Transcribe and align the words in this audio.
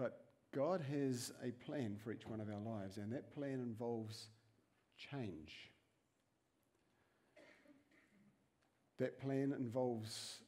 But 0.00 0.22
God 0.54 0.82
has 0.90 1.30
a 1.44 1.50
plan 1.66 1.98
for 2.02 2.10
each 2.10 2.26
one 2.26 2.40
of 2.40 2.48
our 2.48 2.58
lives, 2.58 2.96
and 2.96 3.12
that 3.12 3.34
plan 3.34 3.60
involves 3.60 4.28
change. 4.96 5.52
That 8.98 9.20
plan 9.20 9.52
involves, 9.52 10.38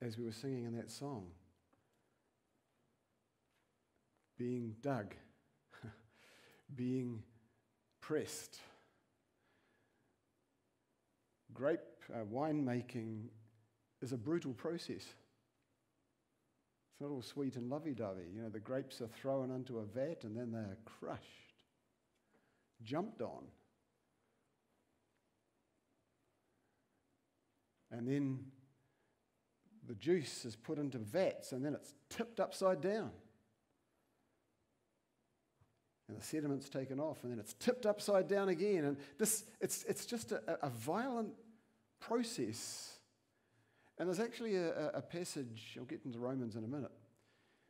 as 0.00 0.16
we 0.16 0.24
were 0.24 0.32
singing 0.32 0.64
in 0.64 0.74
that 0.78 0.90
song, 0.90 1.26
being 4.38 4.76
dug, 4.80 5.14
being 6.74 7.22
pressed. 8.00 8.60
Grape 11.52 11.80
uh, 12.14 12.24
winemaking 12.32 13.24
is 14.00 14.12
a 14.12 14.16
brutal 14.16 14.54
process. 14.54 15.04
It's 16.94 17.00
not 17.00 17.10
all 17.10 17.22
sweet 17.22 17.56
and 17.56 17.68
lovey 17.68 17.92
dovey. 17.92 18.22
You 18.32 18.42
know, 18.42 18.48
the 18.48 18.60
grapes 18.60 19.00
are 19.00 19.08
thrown 19.08 19.50
into 19.50 19.78
a 19.78 19.84
vat 19.84 20.22
and 20.22 20.36
then 20.36 20.52
they 20.52 20.60
are 20.60 20.78
crushed, 21.00 21.64
jumped 22.84 23.20
on. 23.20 23.42
And 27.90 28.06
then 28.06 28.44
the 29.88 29.96
juice 29.96 30.44
is 30.44 30.54
put 30.54 30.78
into 30.78 30.98
vats 30.98 31.50
and 31.50 31.64
then 31.64 31.74
it's 31.74 31.92
tipped 32.10 32.38
upside 32.38 32.80
down. 32.80 33.10
And 36.06 36.16
the 36.16 36.22
sediment's 36.22 36.68
taken 36.68 37.00
off 37.00 37.24
and 37.24 37.32
then 37.32 37.40
it's 37.40 37.54
tipped 37.54 37.86
upside 37.86 38.28
down 38.28 38.50
again. 38.50 38.84
And 38.84 38.98
this, 39.18 39.42
it's, 39.60 39.82
it's 39.88 40.06
just 40.06 40.30
a, 40.30 40.64
a 40.64 40.70
violent 40.70 41.30
process 41.98 42.93
and 43.98 44.08
there's 44.08 44.20
actually 44.20 44.56
a, 44.56 44.90
a, 44.94 45.02
passage, 45.02 45.76
I'll 45.78 45.84
get 45.84 46.00
into 46.04 46.18
Romans 46.18 46.56
in 46.56 46.64
a 46.64 46.68
minute. 46.68 46.90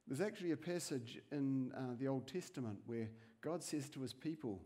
There's 0.07 0.23
actually 0.23 0.53
a 0.53 0.57
passage 0.57 1.21
in 1.31 1.71
uh, 1.77 1.95
the 1.99 2.09
Old 2.09 2.27
Testament 2.27 2.79
where 2.87 3.09
God 3.43 3.63
says 3.63 3.89
to 3.91 4.01
his 4.01 4.15
people, 4.15 4.63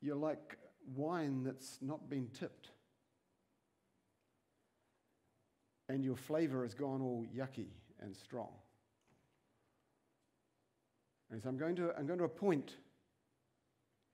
You're 0.00 0.16
like 0.16 0.56
wine 0.94 1.42
that's 1.44 1.78
not 1.82 2.08
been 2.08 2.28
tipped. 2.28 2.70
And 5.88 6.04
your 6.04 6.16
flavor 6.16 6.62
has 6.62 6.74
gone 6.74 7.00
all 7.02 7.24
yucky 7.34 7.68
and 8.00 8.16
strong. 8.16 8.50
And 11.30 11.42
so 11.42 11.48
I'm 11.48 11.58
going 11.58 11.76
to, 11.76 11.92
I'm 11.96 12.06
going 12.06 12.18
to 12.18 12.24
appoint 12.24 12.76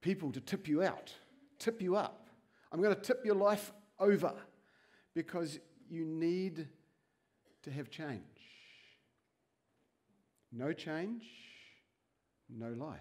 people 0.01 0.33
to 0.33 0.41
tip 0.41 0.67
you 0.67 0.83
out, 0.83 1.15
tip 1.59 1.81
you 1.81 1.97
up. 1.97 2.29
I'm 2.73 2.83
going 2.83 2.95
to 2.95 3.01
tip 3.01 3.25
your 3.25 3.35
life 3.35 3.73
over 3.99 4.35
because 5.15 5.59
you 5.91 6.05
need 6.05 6.67
to 7.63 7.71
have 7.71 7.91
change. 7.91 8.21
No 10.51 10.73
change, 10.73 11.25
no 12.49 12.71
life. 12.71 13.01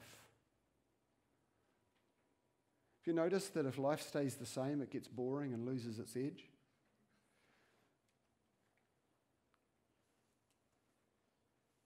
If 3.01 3.07
you 3.07 3.13
notice 3.13 3.49
that 3.49 3.65
if 3.65 3.77
life 3.77 4.01
stays 4.01 4.35
the 4.35 4.45
same, 4.45 4.81
it 4.81 4.91
gets 4.91 5.07
boring 5.07 5.53
and 5.53 5.65
loses 5.65 5.97
its 5.97 6.15
edge? 6.15 6.43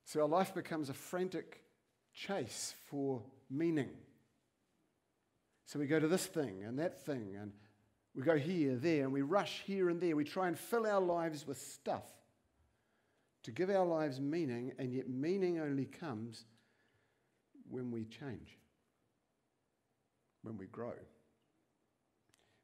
So 0.06 0.22
our 0.22 0.28
life 0.28 0.54
becomes 0.54 0.90
a 0.90 0.94
frantic 0.94 1.62
chase 2.14 2.74
for 2.90 3.22
meaning. 3.50 3.90
So 5.66 5.80
we 5.80 5.88
go 5.88 6.00
to 6.00 6.08
this 6.08 6.26
thing 6.26 6.64
and 6.64 6.80
that 6.80 7.06
thing 7.06 7.36
and 7.40 7.52
we 8.16 8.24
go 8.24 8.38
here, 8.38 8.76
there, 8.78 9.04
and 9.04 9.12
we 9.12 9.22
rush 9.22 9.62
here 9.66 9.90
and 9.90 10.00
there. 10.00 10.16
We 10.16 10.24
try 10.24 10.48
and 10.48 10.58
fill 10.58 10.88
our 10.88 11.02
lives 11.02 11.46
with 11.46 11.60
stuff 11.60 12.06
to 13.44 13.52
give 13.52 13.70
our 13.70 13.86
lives 13.86 14.22
meaning, 14.22 14.72
and 14.80 14.94
yet 14.94 15.10
meaning 15.10 15.60
only 15.60 15.86
comes 15.86 16.46
when 17.70 17.92
we 17.92 18.06
change, 18.06 18.58
when 20.44 20.58
we 20.58 20.68
grow, 20.68 20.94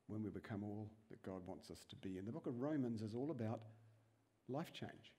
when 0.07 0.23
we 0.23 0.29
become 0.29 0.63
all 0.63 0.89
that 1.09 1.21
God 1.21 1.45
wants 1.45 1.69
us 1.69 1.85
to 1.89 1.95
be. 1.97 2.17
And 2.17 2.25
the 2.25 2.31
book 2.31 2.47
of 2.47 2.61
Romans 2.61 3.01
is 3.01 3.13
all 3.13 3.29
about 3.29 3.61
life 4.47 4.71
change. 4.71 5.13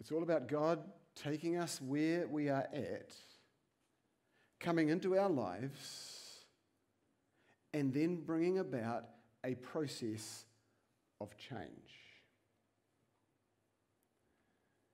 It's 0.00 0.10
all 0.10 0.22
about 0.22 0.48
God 0.48 0.80
taking 1.14 1.58
us 1.58 1.80
where 1.80 2.26
we 2.26 2.48
are 2.48 2.66
at, 2.72 3.14
coming 4.58 4.88
into 4.88 5.16
our 5.16 5.28
lives 5.28 6.19
and 7.72 7.92
then 7.92 8.16
bringing 8.16 8.58
about 8.58 9.04
a 9.44 9.54
process 9.56 10.44
of 11.20 11.36
change. 11.36 12.00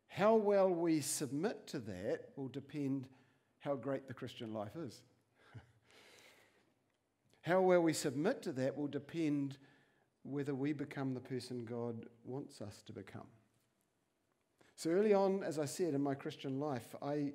How 0.08 0.34
well 0.36 0.70
we 0.70 1.00
submit 1.00 1.66
to 1.68 1.78
that 1.80 2.30
will 2.36 2.48
depend 2.48 3.06
how 3.60 3.74
great 3.74 4.08
the 4.08 4.14
Christian 4.14 4.54
life 4.54 4.76
is. 4.76 5.02
how 7.42 7.60
well 7.60 7.80
we 7.80 7.92
submit 7.92 8.42
to 8.42 8.52
that 8.52 8.76
will 8.76 8.86
depend 8.86 9.58
whether 10.22 10.54
we 10.54 10.72
become 10.72 11.14
the 11.14 11.20
person 11.20 11.64
God 11.64 12.06
wants 12.24 12.60
us 12.60 12.82
to 12.86 12.92
become. 12.92 13.26
So 14.74 14.90
early 14.90 15.14
on, 15.14 15.42
as 15.42 15.58
I 15.58 15.64
said, 15.64 15.94
in 15.94 16.02
my 16.02 16.14
Christian 16.14 16.60
life, 16.60 16.94
I 17.02 17.32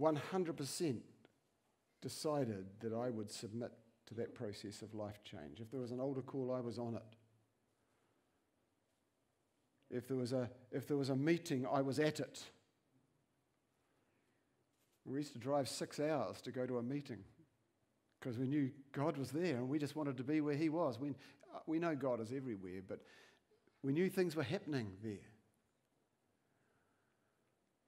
100% 0.00 1.00
decided 2.02 2.66
that 2.80 2.92
I 2.92 3.10
would 3.10 3.30
submit 3.30 3.72
to 4.06 4.14
that 4.14 4.34
process 4.34 4.82
of 4.82 4.94
life 4.94 5.22
change. 5.24 5.60
If 5.60 5.70
there 5.70 5.80
was 5.80 5.90
an 5.90 6.00
altar 6.00 6.22
call, 6.22 6.52
I 6.52 6.60
was 6.60 6.78
on 6.78 6.94
it. 6.94 7.16
If 9.90 10.08
there 10.08 10.16
was 10.16 10.32
a, 10.32 10.50
if 10.72 10.86
there 10.86 10.96
was 10.96 11.10
a 11.10 11.16
meeting, 11.16 11.66
I 11.70 11.80
was 11.80 11.98
at 11.98 12.20
it. 12.20 12.42
We 15.04 15.18
used 15.18 15.32
to 15.34 15.38
drive 15.38 15.68
six 15.68 16.00
hours 16.00 16.40
to 16.42 16.50
go 16.50 16.66
to 16.66 16.78
a 16.78 16.82
meeting 16.82 17.18
because 18.18 18.38
we 18.38 18.48
knew 18.48 18.70
God 18.92 19.16
was 19.16 19.30
there 19.30 19.56
and 19.56 19.68
we 19.68 19.78
just 19.78 19.94
wanted 19.94 20.16
to 20.16 20.24
be 20.24 20.40
where 20.40 20.56
He 20.56 20.68
was. 20.68 20.98
We, 20.98 21.14
we 21.66 21.78
know 21.78 21.94
God 21.94 22.20
is 22.20 22.32
everywhere, 22.32 22.80
but 22.86 23.00
we 23.82 23.92
knew 23.92 24.10
things 24.10 24.34
were 24.34 24.42
happening 24.42 24.88
there. 25.04 25.14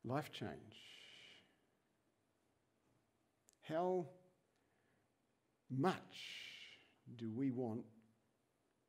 Life 0.04 0.30
change. 0.30 0.52
How 3.68 4.06
much 5.70 5.94
do 7.16 7.30
we 7.30 7.50
want 7.50 7.82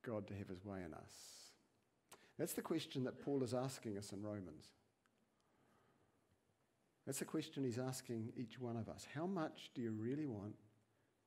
God 0.06 0.28
to 0.28 0.34
have 0.36 0.48
his 0.48 0.64
way 0.64 0.80
in 0.86 0.94
us? 0.94 1.14
That's 2.38 2.54
the 2.54 2.62
question 2.62 3.04
that 3.04 3.24
Paul 3.24 3.44
is 3.44 3.54
asking 3.54 3.98
us 3.98 4.14
in 4.14 4.24
Romans. 4.24 4.66
That's 7.06 7.20
the 7.20 7.26
question 7.26 7.64
he's 7.64 7.80
asking 7.80 8.32
each 8.38 8.60
one 8.60 8.78
of 8.78 8.88
us. 8.88 9.06
How 9.14 9.26
much 9.26 9.72
do 9.74 9.82
you 9.82 9.92
really 9.92 10.26
want 10.26 10.56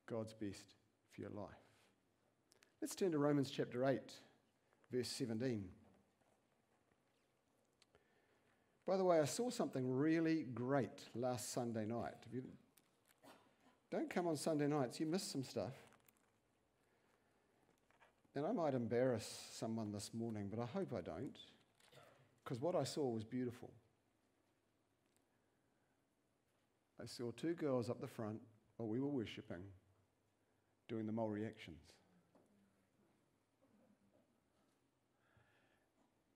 God's 0.09 0.33
best 0.33 0.75
for 1.11 1.21
your 1.21 1.29
life? 1.29 1.49
Let's 2.81 2.95
turn 2.95 3.11
to 3.11 3.19
Romans 3.19 3.51
chapter 3.51 3.85
8, 3.85 3.99
verse 4.91 5.09
17. 5.09 5.65
By 8.87 8.97
the 8.97 9.03
way, 9.05 9.19
I 9.19 9.25
saw 9.25 9.49
something 9.49 9.89
really 9.89 10.47
great 10.53 11.09
last 11.15 11.53
Sunday 11.53 11.85
night. 11.85 12.15
Have 12.25 12.33
you 12.33 12.43
don't 13.93 14.09
come 14.09 14.25
on 14.25 14.35
Sunday 14.35 14.65
nights, 14.65 14.99
you 14.99 15.05
miss 15.05 15.21
some 15.21 15.43
stuff. 15.43 15.73
And 18.35 18.43
I 18.43 18.51
might 18.51 18.73
embarrass 18.73 19.51
someone 19.53 19.91
this 19.91 20.09
morning, 20.15 20.49
but 20.49 20.59
I 20.59 20.65
hope 20.65 20.91
I 20.97 21.01
don't, 21.01 21.37
because 22.43 22.59
what 22.59 22.73
I 22.75 22.85
saw 22.85 23.07
was 23.07 23.23
beautiful. 23.23 23.69
I 26.99 27.05
saw 27.05 27.29
two 27.37 27.53
girls 27.53 27.91
up 27.91 28.01
the 28.01 28.07
front 28.07 28.39
while 28.77 28.89
we 28.89 28.99
were 28.99 29.09
worshipping 29.09 29.61
doing 30.87 31.05
the 31.05 31.11
Maori 31.11 31.45
actions. 31.45 31.81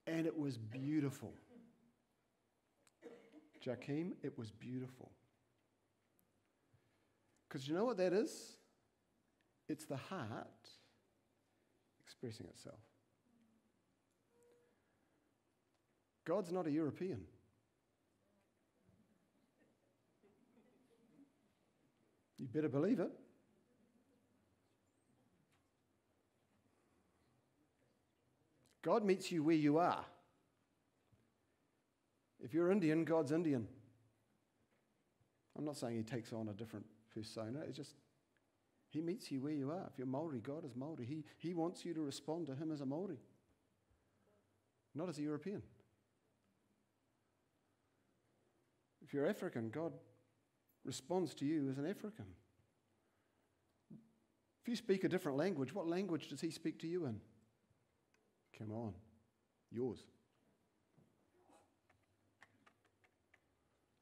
And 0.06 0.28
it 0.28 0.38
was 0.38 0.60
beautiful. 0.60 1.34
Jakeem, 3.66 4.12
it 4.22 4.38
was 4.38 4.52
beautiful. 4.52 5.10
Because 7.48 7.68
you 7.68 7.74
know 7.74 7.86
what 7.86 7.98
that 7.98 8.14
is? 8.14 8.58
It's 9.70 9.86
the 9.86 9.98
heart 9.98 10.48
expressing 12.04 12.48
itself. 12.48 12.80
God's 16.26 16.52
not 16.52 16.68
a 16.68 16.72
European. 16.72 17.22
You 22.38 22.48
better 22.48 22.70
believe 22.70 23.00
it. 23.00 23.12
God 28.84 29.04
meets 29.04 29.32
you 29.32 29.44
where 29.44 29.56
you 29.56 29.80
are. 29.80 30.06
If 32.40 32.54
you're 32.54 32.72
Indian, 32.72 33.04
God's 33.04 33.32
Indian. 33.32 33.68
I'm 35.58 35.66
not 35.66 35.76
saying 35.76 35.98
he 35.98 36.04
takes 36.04 36.32
on 36.32 36.50
a 36.50 36.54
different 36.54 36.86
persona. 37.18 37.60
It's 37.68 37.78
just, 37.78 37.96
he 38.90 39.02
meets 39.02 39.32
you 39.32 39.42
where 39.42 39.54
you 39.54 39.72
are. 39.72 39.90
If 39.92 39.98
you're 39.98 40.08
Maori, 40.08 40.40
God 40.40 40.66
is 40.66 40.76
Maori. 40.76 41.06
He, 41.06 41.24
he 41.38 41.54
wants 41.54 41.84
you 41.84 41.94
to 41.94 42.02
respond 42.02 42.48
to 42.48 42.56
him 42.56 42.72
as 42.72 42.82
a 42.82 42.86
Maori, 42.86 43.20
not 44.94 45.10
as 45.10 45.18
a 45.18 45.22
European. 45.22 45.62
If 49.04 49.14
you're 49.14 49.28
African, 49.28 49.70
God 49.70 49.94
responds 50.84 51.34
to 51.36 51.46
you 51.46 51.70
as 51.70 51.78
an 51.78 51.90
African. 51.90 52.26
If 54.62 54.68
you 54.68 54.76
speak 54.76 55.06
a 55.06 55.10
different 55.10 55.38
language, 55.38 55.74
what 55.74 55.88
language 55.88 56.28
does 56.28 56.42
He 56.42 56.52
speak 56.52 56.80
to 56.80 56.88
you 56.88 57.06
in? 57.06 57.22
Come 58.58 58.72
on, 58.72 58.94
yours. 59.72 60.00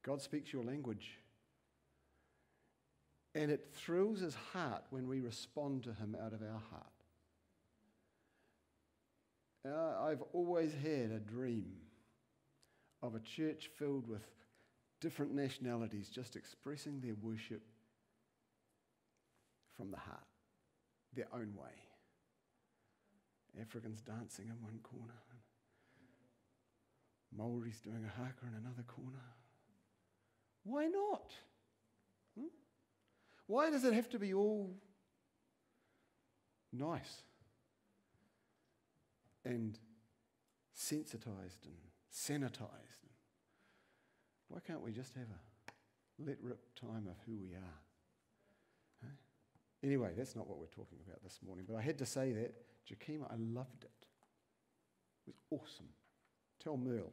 God 0.02 0.22
speaks 0.22 0.52
your 0.52 0.64
language. 0.64 1.20
And 3.36 3.52
it 3.52 3.68
thrills 3.74 4.22
his 4.22 4.34
heart 4.54 4.86
when 4.90 5.08
we 5.08 5.20
respond 5.20 5.84
to 5.84 5.94
him 5.94 6.16
out 6.24 6.34
of 6.34 6.42
our 6.42 6.62
heart. 6.72 6.86
Uh, 9.68 10.06
I've 10.06 10.24
always 10.32 10.74
had 10.74 11.12
a 11.12 11.20
dream 11.20 11.74
of 13.04 13.14
a 13.14 13.20
church 13.20 13.70
filled 13.78 14.08
with 14.08 14.24
different 15.02 15.34
nationalities 15.36 16.10
just 16.10 16.36
expressing 16.36 17.02
their 17.02 17.16
worship 17.22 17.62
from 19.76 19.92
the 19.92 19.98
heart, 19.98 20.26
their 21.14 21.28
own 21.34 21.54
way. 21.56 21.74
Africans 23.62 24.02
dancing 24.02 24.46
in 24.46 24.62
one 24.62 24.80
corner, 24.82 25.14
Maoris 27.38 27.80
doing 27.80 28.06
a 28.06 28.22
haka 28.22 28.46
in 28.48 28.54
another 28.66 28.84
corner. 28.88 29.24
Why 30.64 30.86
not? 30.86 31.32
Why 33.48 33.70
does 33.70 33.84
it 33.84 33.94
have 33.94 34.10
to 34.10 34.20
be 34.20 34.34
all 34.34 34.76
nice 36.74 37.22
and 39.44 39.78
sensitized 40.74 41.66
and 41.66 41.76
sanitized? 42.12 43.06
Why 44.48 44.60
can't 44.66 44.82
we 44.82 44.92
just 44.92 45.14
have 45.14 45.28
a 45.28 45.72
let 46.24 46.38
rip 46.42 46.60
time 46.76 47.08
of 47.08 47.16
who 47.26 47.38
we 47.38 47.54
are? 47.54 47.82
Anyway, 49.84 50.10
that's 50.18 50.36
not 50.36 50.48
what 50.48 50.58
we're 50.58 50.66
talking 50.66 50.98
about 51.06 51.22
this 51.22 51.40
morning, 51.46 51.66
but 51.68 51.76
I 51.76 51.82
had 51.82 52.00
to 52.00 52.06
say 52.08 52.32
that. 52.32 52.56
Jakima, 52.90 53.32
I 53.32 53.36
loved 53.38 53.84
it. 53.84 54.08
It 55.28 55.34
was 55.34 55.38
awesome. 55.52 55.90
Tell 56.64 56.76
Merle. 56.76 57.12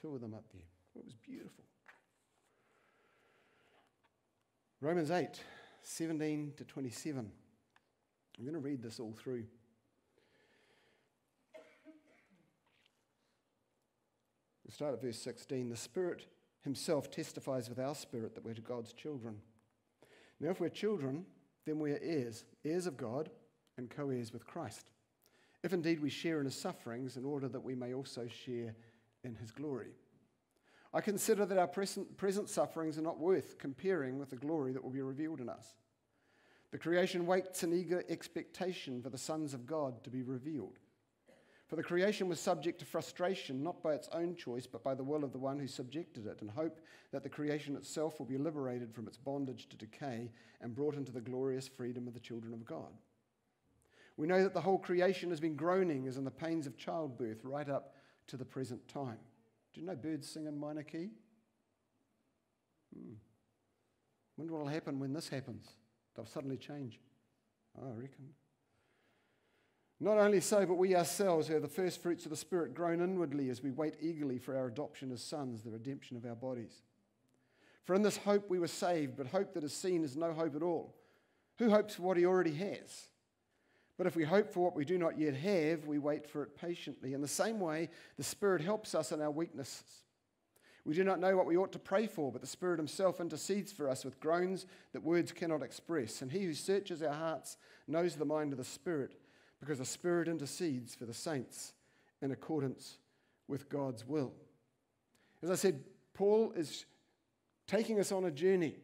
Two 0.00 0.14
of 0.14 0.20
them 0.20 0.34
up 0.34 0.44
there. 0.52 0.62
It 0.94 1.04
was 1.04 1.14
beautiful. 1.14 1.64
Romans 4.84 5.10
8, 5.10 5.40
17 5.80 6.52
to 6.58 6.64
27. 6.64 7.30
I'm 8.38 8.44
going 8.44 8.52
to 8.52 8.60
read 8.60 8.82
this 8.82 9.00
all 9.00 9.14
through. 9.14 9.44
We'll 14.62 14.74
start 14.74 14.92
at 14.92 15.00
verse 15.00 15.16
16. 15.16 15.70
The 15.70 15.76
Spirit 15.78 16.26
Himself 16.64 17.10
testifies 17.10 17.70
with 17.70 17.78
our 17.78 17.94
spirit 17.94 18.34
that 18.34 18.44
we're 18.44 18.52
to 18.52 18.60
God's 18.60 18.92
children. 18.92 19.36
Now, 20.38 20.50
if 20.50 20.60
we're 20.60 20.68
children, 20.68 21.24
then 21.64 21.78
we 21.78 21.92
are 21.92 22.00
heirs, 22.02 22.44
heirs 22.62 22.86
of 22.86 22.98
God, 22.98 23.30
and 23.78 23.88
co 23.88 24.10
heirs 24.10 24.34
with 24.34 24.46
Christ. 24.46 24.90
If 25.62 25.72
indeed 25.72 26.02
we 26.02 26.10
share 26.10 26.40
in 26.40 26.44
His 26.44 26.60
sufferings, 26.60 27.16
in 27.16 27.24
order 27.24 27.48
that 27.48 27.64
we 27.64 27.74
may 27.74 27.94
also 27.94 28.28
share 28.28 28.74
in 29.22 29.34
His 29.34 29.50
glory. 29.50 29.94
I 30.94 31.00
consider 31.00 31.44
that 31.44 31.58
our 31.58 31.66
present, 31.66 32.16
present 32.16 32.48
sufferings 32.48 32.96
are 32.96 33.02
not 33.02 33.18
worth 33.18 33.58
comparing 33.58 34.16
with 34.16 34.30
the 34.30 34.36
glory 34.36 34.72
that 34.72 34.82
will 34.82 34.92
be 34.92 35.02
revealed 35.02 35.40
in 35.40 35.48
us. 35.48 35.74
The 36.70 36.78
creation 36.78 37.26
waits 37.26 37.64
in 37.64 37.72
eager 37.72 38.04
expectation 38.08 39.02
for 39.02 39.10
the 39.10 39.18
sons 39.18 39.54
of 39.54 39.66
God 39.66 40.04
to 40.04 40.10
be 40.10 40.22
revealed. 40.22 40.78
For 41.66 41.74
the 41.74 41.82
creation 41.82 42.28
was 42.28 42.38
subject 42.38 42.78
to 42.78 42.84
frustration, 42.84 43.62
not 43.62 43.82
by 43.82 43.94
its 43.94 44.08
own 44.12 44.36
choice, 44.36 44.66
but 44.66 44.84
by 44.84 44.94
the 44.94 45.02
will 45.02 45.24
of 45.24 45.32
the 45.32 45.38
one 45.38 45.58
who 45.58 45.66
subjected 45.66 46.26
it, 46.26 46.38
in 46.42 46.48
hope 46.48 46.80
that 47.10 47.24
the 47.24 47.28
creation 47.28 47.74
itself 47.74 48.20
will 48.20 48.26
be 48.26 48.38
liberated 48.38 48.94
from 48.94 49.08
its 49.08 49.16
bondage 49.16 49.68
to 49.70 49.76
decay 49.76 50.30
and 50.60 50.76
brought 50.76 50.94
into 50.94 51.10
the 51.10 51.20
glorious 51.20 51.66
freedom 51.66 52.06
of 52.06 52.14
the 52.14 52.20
children 52.20 52.52
of 52.52 52.64
God. 52.64 52.92
We 54.16 54.28
know 54.28 54.44
that 54.44 54.54
the 54.54 54.60
whole 54.60 54.78
creation 54.78 55.30
has 55.30 55.40
been 55.40 55.56
groaning 55.56 56.06
as 56.06 56.18
in 56.18 56.24
the 56.24 56.30
pains 56.30 56.68
of 56.68 56.76
childbirth 56.76 57.44
right 57.44 57.68
up 57.68 57.94
to 58.28 58.36
the 58.36 58.44
present 58.44 58.86
time. 58.86 59.18
Do 59.74 59.80
you 59.80 59.86
know 59.86 59.96
birds 59.96 60.28
sing 60.28 60.46
in 60.46 60.58
minor 60.58 60.84
key? 60.84 61.10
Hmm. 62.96 63.14
Wonder 64.36 64.52
what 64.52 64.62
will 64.62 64.68
happen 64.68 65.00
when 65.00 65.12
this 65.12 65.28
happens. 65.28 65.66
They'll 66.14 66.26
suddenly 66.26 66.56
change. 66.56 67.00
Oh, 67.80 67.88
I 67.88 68.00
reckon. 68.00 68.28
Not 70.00 70.18
only 70.18 70.40
so, 70.40 70.66
but 70.66 70.74
we 70.74 70.94
ourselves 70.94 71.50
are 71.50 71.60
the 71.60 71.68
first 71.68 72.02
fruits 72.02 72.24
of 72.24 72.30
the 72.30 72.36
Spirit 72.36 72.74
groan 72.74 73.00
inwardly 73.00 73.48
as 73.48 73.62
we 73.62 73.70
wait 73.70 73.94
eagerly 74.00 74.38
for 74.38 74.56
our 74.56 74.66
adoption 74.66 75.10
as 75.12 75.22
sons, 75.22 75.62
the 75.62 75.70
redemption 75.70 76.16
of 76.16 76.24
our 76.24 76.34
bodies. 76.34 76.82
For 77.84 77.94
in 77.94 78.02
this 78.02 78.16
hope 78.16 78.48
we 78.48 78.58
were 78.58 78.68
saved, 78.68 79.16
but 79.16 79.26
hope 79.26 79.54
that 79.54 79.64
is 79.64 79.72
seen 79.72 80.04
is 80.04 80.16
no 80.16 80.32
hope 80.32 80.56
at 80.56 80.62
all. 80.62 80.94
Who 81.58 81.70
hopes 81.70 81.94
for 81.94 82.02
what 82.02 82.16
he 82.16 82.26
already 82.26 82.54
has? 82.54 83.08
But 83.96 84.06
if 84.06 84.16
we 84.16 84.24
hope 84.24 84.52
for 84.52 84.60
what 84.60 84.74
we 84.74 84.84
do 84.84 84.98
not 84.98 85.18
yet 85.18 85.34
have, 85.34 85.86
we 85.86 85.98
wait 85.98 86.26
for 86.26 86.42
it 86.42 86.56
patiently. 86.56 87.14
In 87.14 87.20
the 87.20 87.28
same 87.28 87.60
way, 87.60 87.90
the 88.16 88.24
Spirit 88.24 88.60
helps 88.60 88.94
us 88.94 89.12
in 89.12 89.20
our 89.20 89.30
weaknesses. 89.30 90.02
We 90.84 90.94
do 90.94 91.04
not 91.04 91.20
know 91.20 91.36
what 91.36 91.46
we 91.46 91.56
ought 91.56 91.72
to 91.72 91.78
pray 91.78 92.06
for, 92.06 92.30
but 92.30 92.40
the 92.40 92.46
Spirit 92.46 92.78
Himself 92.78 93.20
intercedes 93.20 93.72
for 93.72 93.88
us 93.88 94.04
with 94.04 94.20
groans 94.20 94.66
that 94.92 95.02
words 95.02 95.32
cannot 95.32 95.62
express. 95.62 96.20
And 96.20 96.30
He 96.30 96.44
who 96.44 96.54
searches 96.54 97.02
our 97.02 97.14
hearts 97.14 97.56
knows 97.88 98.16
the 98.16 98.24
mind 98.24 98.52
of 98.52 98.58
the 98.58 98.64
Spirit, 98.64 99.14
because 99.60 99.78
the 99.78 99.84
Spirit 99.84 100.28
intercedes 100.28 100.94
for 100.94 101.06
the 101.06 101.14
saints 101.14 101.72
in 102.20 102.32
accordance 102.32 102.98
with 103.48 103.68
God's 103.68 104.06
will. 104.06 104.32
As 105.42 105.50
I 105.50 105.54
said, 105.54 105.84
Paul 106.14 106.52
is 106.56 106.84
taking 107.66 107.98
us 107.98 108.12
on 108.12 108.24
a 108.24 108.30
journey, 108.30 108.76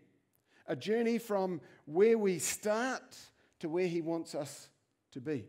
a 0.66 0.76
journey 0.76 1.18
from 1.18 1.60
where 1.84 2.16
we 2.16 2.38
start 2.38 3.18
to 3.58 3.68
where 3.68 3.86
he 3.86 4.00
wants 4.00 4.34
us 4.34 4.69
to 5.12 5.20
be. 5.20 5.44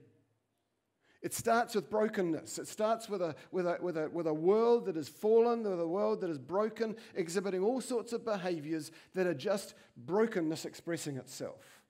It 1.21 1.35
starts 1.35 1.75
with 1.75 1.89
brokenness. 1.89 2.57
It 2.57 2.67
starts 2.67 3.07
with 3.07 3.21
a, 3.21 3.35
with, 3.51 3.67
a, 3.67 3.77
with, 3.79 3.95
a, 3.95 4.09
with 4.09 4.25
a 4.25 4.33
world 4.33 4.85
that 4.85 4.97
is 4.97 5.07
fallen, 5.07 5.63
with 5.63 5.79
a 5.79 5.87
world 5.87 6.21
that 6.21 6.31
is 6.31 6.39
broken, 6.39 6.95
exhibiting 7.13 7.63
all 7.63 7.79
sorts 7.79 8.11
of 8.11 8.25
behaviors 8.25 8.91
that 9.13 9.27
are 9.27 9.33
just 9.35 9.75
brokenness 9.95 10.65
expressing 10.65 11.17
itself. 11.17 11.81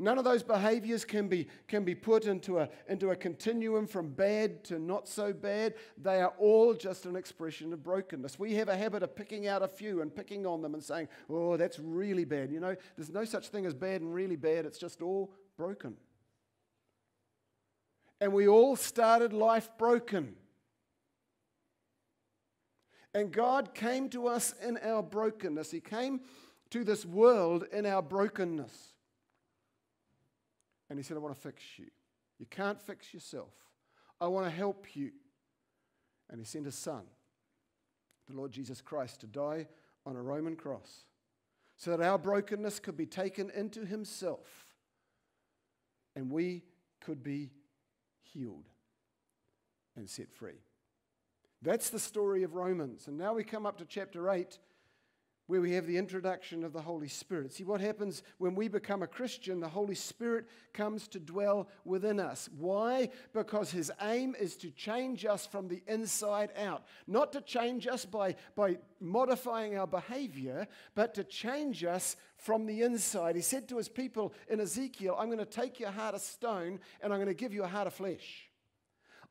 None 0.00 0.16
of 0.16 0.24
those 0.24 0.44
behaviors 0.44 1.04
can 1.04 1.26
be, 1.26 1.48
can 1.66 1.82
be 1.82 1.94
put 1.94 2.26
into 2.26 2.58
a, 2.58 2.68
into 2.88 3.10
a 3.10 3.16
continuum 3.16 3.86
from 3.86 4.10
bad 4.10 4.62
to 4.64 4.78
not 4.78 5.08
so 5.08 5.32
bad. 5.32 5.74
They 6.00 6.20
are 6.20 6.32
all 6.38 6.72
just 6.74 7.04
an 7.04 7.16
expression 7.16 7.72
of 7.72 7.82
brokenness. 7.82 8.38
We 8.38 8.54
have 8.54 8.68
a 8.68 8.76
habit 8.76 9.02
of 9.02 9.16
picking 9.16 9.48
out 9.48 9.62
a 9.62 9.66
few 9.66 10.02
and 10.02 10.14
picking 10.14 10.46
on 10.46 10.62
them 10.62 10.74
and 10.74 10.84
saying, 10.84 11.08
oh, 11.28 11.56
that's 11.56 11.80
really 11.80 12.24
bad. 12.24 12.52
You 12.52 12.60
know, 12.60 12.76
there's 12.96 13.10
no 13.10 13.24
such 13.24 13.48
thing 13.48 13.66
as 13.66 13.74
bad 13.74 14.02
and 14.02 14.14
really 14.14 14.36
bad, 14.36 14.66
it's 14.66 14.78
just 14.78 15.02
all 15.02 15.32
broken. 15.56 15.96
And 18.20 18.32
we 18.32 18.48
all 18.48 18.76
started 18.76 19.32
life 19.32 19.68
broken. 19.78 20.34
And 23.14 23.32
God 23.32 23.74
came 23.74 24.08
to 24.10 24.26
us 24.26 24.54
in 24.62 24.78
our 24.78 25.02
brokenness. 25.02 25.70
He 25.70 25.80
came 25.80 26.20
to 26.70 26.84
this 26.84 27.04
world 27.06 27.64
in 27.72 27.86
our 27.86 28.02
brokenness. 28.02 28.92
And 30.90 30.98
He 30.98 31.02
said, 31.02 31.16
I 31.16 31.20
want 31.20 31.34
to 31.34 31.40
fix 31.40 31.62
you. 31.78 31.86
You 32.38 32.46
can't 32.46 32.80
fix 32.80 33.12
yourself. 33.12 33.52
I 34.20 34.26
want 34.26 34.46
to 34.46 34.50
help 34.50 34.94
you. 34.94 35.12
And 36.30 36.40
He 36.40 36.44
sent 36.44 36.66
His 36.66 36.74
Son, 36.74 37.02
the 38.28 38.36
Lord 38.36 38.52
Jesus 38.52 38.80
Christ, 38.80 39.20
to 39.20 39.26
die 39.26 39.66
on 40.04 40.16
a 40.16 40.22
Roman 40.22 40.56
cross 40.56 41.04
so 41.76 41.96
that 41.96 42.04
our 42.04 42.18
brokenness 42.18 42.80
could 42.80 42.96
be 42.96 43.06
taken 43.06 43.50
into 43.50 43.86
Himself 43.86 44.66
and 46.16 46.30
we 46.30 46.64
could 47.00 47.22
be 47.22 47.52
healed 48.38 48.68
and 49.96 50.08
set 50.08 50.32
free. 50.32 50.60
That's 51.60 51.90
the 51.90 51.98
story 51.98 52.44
of 52.44 52.54
Romans. 52.54 53.08
And 53.08 53.18
now 53.18 53.34
we 53.34 53.42
come 53.42 53.66
up 53.66 53.78
to 53.78 53.84
chapter 53.84 54.30
8, 54.30 54.58
where 55.48 55.62
we 55.62 55.72
have 55.72 55.86
the 55.86 55.96
introduction 55.96 56.62
of 56.62 56.72
the 56.72 56.80
Holy 56.80 57.08
Spirit. 57.08 57.52
See 57.52 57.64
what 57.64 57.80
happens 57.80 58.22
when 58.36 58.54
we 58.54 58.68
become 58.68 59.02
a 59.02 59.06
Christian? 59.06 59.60
The 59.60 59.68
Holy 59.68 59.94
Spirit 59.94 60.46
comes 60.74 61.08
to 61.08 61.18
dwell 61.18 61.68
within 61.84 62.20
us. 62.20 62.48
Why? 62.56 63.08
Because 63.32 63.70
his 63.70 63.90
aim 64.02 64.36
is 64.38 64.56
to 64.58 64.70
change 64.70 65.24
us 65.24 65.46
from 65.46 65.66
the 65.66 65.82
inside 65.88 66.50
out. 66.56 66.84
Not 67.06 67.32
to 67.32 67.40
change 67.40 67.86
us 67.86 68.04
by, 68.04 68.36
by 68.54 68.76
modifying 69.00 69.78
our 69.78 69.86
behavior, 69.86 70.68
but 70.94 71.14
to 71.14 71.24
change 71.24 71.82
us 71.82 72.16
from 72.36 72.66
the 72.66 72.82
inside. 72.82 73.34
He 73.34 73.42
said 73.42 73.68
to 73.68 73.78
his 73.78 73.88
people 73.88 74.34
in 74.48 74.60
Ezekiel, 74.60 75.16
I'm 75.18 75.26
going 75.28 75.38
to 75.38 75.46
take 75.46 75.80
your 75.80 75.90
heart 75.90 76.14
of 76.14 76.20
stone 76.20 76.78
and 77.00 77.12
I'm 77.12 77.18
going 77.18 77.26
to 77.26 77.34
give 77.34 77.54
you 77.54 77.64
a 77.64 77.68
heart 77.68 77.86
of 77.86 77.94
flesh. 77.94 78.47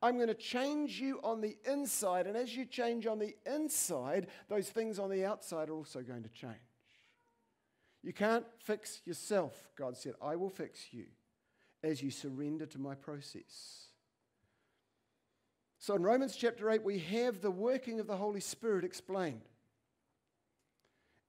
I'm 0.01 0.15
going 0.15 0.27
to 0.27 0.35
change 0.35 0.99
you 0.99 1.19
on 1.23 1.41
the 1.41 1.57
inside. 1.65 2.27
And 2.27 2.37
as 2.37 2.55
you 2.55 2.65
change 2.65 3.07
on 3.07 3.19
the 3.19 3.35
inside, 3.45 4.27
those 4.47 4.69
things 4.69 4.99
on 4.99 5.09
the 5.09 5.25
outside 5.25 5.69
are 5.69 5.73
also 5.73 6.01
going 6.01 6.23
to 6.23 6.29
change. 6.29 6.55
You 8.03 8.13
can't 8.13 8.45
fix 8.59 9.01
yourself, 9.05 9.53
God 9.75 9.97
said. 9.97 10.13
I 10.21 10.35
will 10.35 10.49
fix 10.49 10.87
you 10.91 11.05
as 11.83 12.01
you 12.01 12.11
surrender 12.11 12.65
to 12.67 12.79
my 12.79 12.95
process. 12.95 13.87
So 15.79 15.95
in 15.95 16.03
Romans 16.03 16.35
chapter 16.35 16.69
8, 16.69 16.83
we 16.83 16.99
have 16.99 17.41
the 17.41 17.51
working 17.51 17.99
of 17.99 18.07
the 18.07 18.17
Holy 18.17 18.39
Spirit 18.39 18.83
explained. 18.83 19.41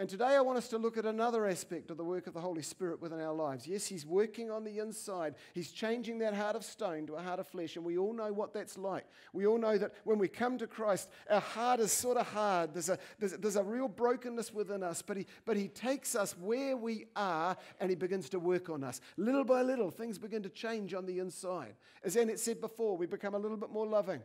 And 0.01 0.09
today 0.09 0.37
I 0.37 0.41
want 0.43 0.59
us 0.59 0.69
to 0.69 0.79
look 0.79 0.97
at 0.97 1.07
another 1.07 1.45
aspect 1.45 1.91
of 1.91 1.97
the 1.97 2.05
work 2.05 2.29
of 2.29 2.35
the 2.35 2.41
Holy 2.41 2.63
Spirit 2.63 3.03
within 3.03 3.21
our 3.21 3.33
lives. 3.33 3.67
Yes, 3.67 3.85
He's 3.85 4.07
working 4.07 4.49
on 4.49 4.63
the 4.63 4.79
inside. 4.79 5.35
He's 5.55 5.73
changing 5.73 6.21
that 6.21 6.35
heart 6.35 6.55
of 6.55 6.65
stone 6.65 7.05
to 7.09 7.15
a 7.15 7.21
heart 7.21 7.41
of 7.41 7.49
flesh, 7.49 7.75
and 7.75 7.85
we 7.85 7.99
all 7.99 8.13
know 8.13 8.33
what 8.33 8.55
that's 8.55 8.79
like. 8.79 9.05
We 9.33 9.45
all 9.45 9.59
know 9.59 9.77
that 9.77 9.95
when 10.05 10.21
we 10.21 10.29
come 10.29 10.57
to 10.59 10.69
Christ, 10.69 11.09
our 11.29 11.41
heart 11.41 11.81
is 11.81 11.91
sort 11.91 12.17
of 12.17 12.29
hard. 12.29 12.75
There's 12.75 12.91
a, 12.91 12.99
there's, 13.19 13.33
there's 13.33 13.57
a 13.57 13.65
real 13.65 13.89
brokenness 13.89 14.55
within 14.55 14.85
us, 14.85 15.03
but 15.03 15.17
he, 15.17 15.27
but 15.45 15.57
he 15.57 15.67
takes 15.67 16.15
us 16.15 16.39
where 16.39 16.77
we 16.77 17.07
are 17.17 17.57
and 17.81 17.91
He 17.91 17.97
begins 17.97 18.29
to 18.29 18.39
work 18.39 18.71
on 18.71 18.85
us. 18.85 19.01
Little 19.17 19.45
by 19.45 19.63
little, 19.63 19.91
things 19.91 20.17
begin 20.17 20.45
to 20.45 20.49
change 20.49 20.95
on 20.95 21.07
the 21.07 21.19
inside. 21.19 21.75
As 22.05 22.15
Annette 22.15 22.39
said 22.39 22.61
before, 22.61 22.97
we 22.97 23.07
become 23.07 23.35
a 23.35 23.39
little 23.39 23.57
bit 23.57 23.71
more 23.71 23.87
loving, 23.87 24.23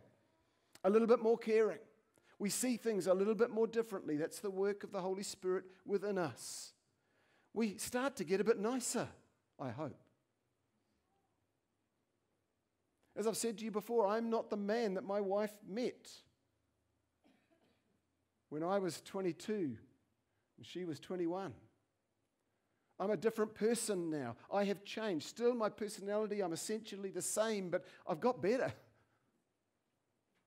a 0.83 0.89
little 0.91 1.07
bit 1.07 1.23
more 1.23 1.37
caring 1.37 1.79
we 2.43 2.49
see 2.49 2.75
things 2.75 3.07
a 3.07 3.13
little 3.13 3.35
bit 3.35 3.51
more 3.51 3.67
differently. 3.67 4.17
That's 4.17 4.39
the 4.39 4.51
work 4.51 4.83
of 4.83 4.91
the 4.91 4.99
Holy 4.99 5.23
Spirit 5.23 5.63
within 5.85 6.17
us. 6.17 6.73
We 7.53 7.77
start 7.77 8.17
to 8.17 8.25
get 8.25 8.41
a 8.41 8.43
bit 8.43 8.59
nicer, 8.59 9.07
I 9.57 9.69
hope. 9.69 9.97
As 13.15 13.27
I've 13.27 13.37
said 13.37 13.59
to 13.59 13.63
you 13.63 13.71
before, 13.71 14.05
I'm 14.07 14.29
not 14.29 14.49
the 14.49 14.57
man 14.57 14.95
that 14.95 15.05
my 15.05 15.21
wife 15.21 15.53
met 15.65 16.11
when 18.49 18.61
I 18.61 18.77
was 18.77 18.99
22 19.05 19.53
and 19.53 19.77
she 20.65 20.83
was 20.83 20.99
21. 20.99 21.53
I'm 22.99 23.11
a 23.11 23.15
different 23.15 23.55
person 23.55 24.09
now. 24.09 24.35
I 24.51 24.65
have 24.65 24.83
changed. 24.83 25.27
Still, 25.27 25.55
my 25.55 25.69
personality, 25.69 26.41
I'm 26.41 26.51
essentially 26.51 27.09
the 27.09 27.21
same, 27.21 27.69
but 27.69 27.85
I've 28.05 28.19
got 28.19 28.41
better. 28.41 28.73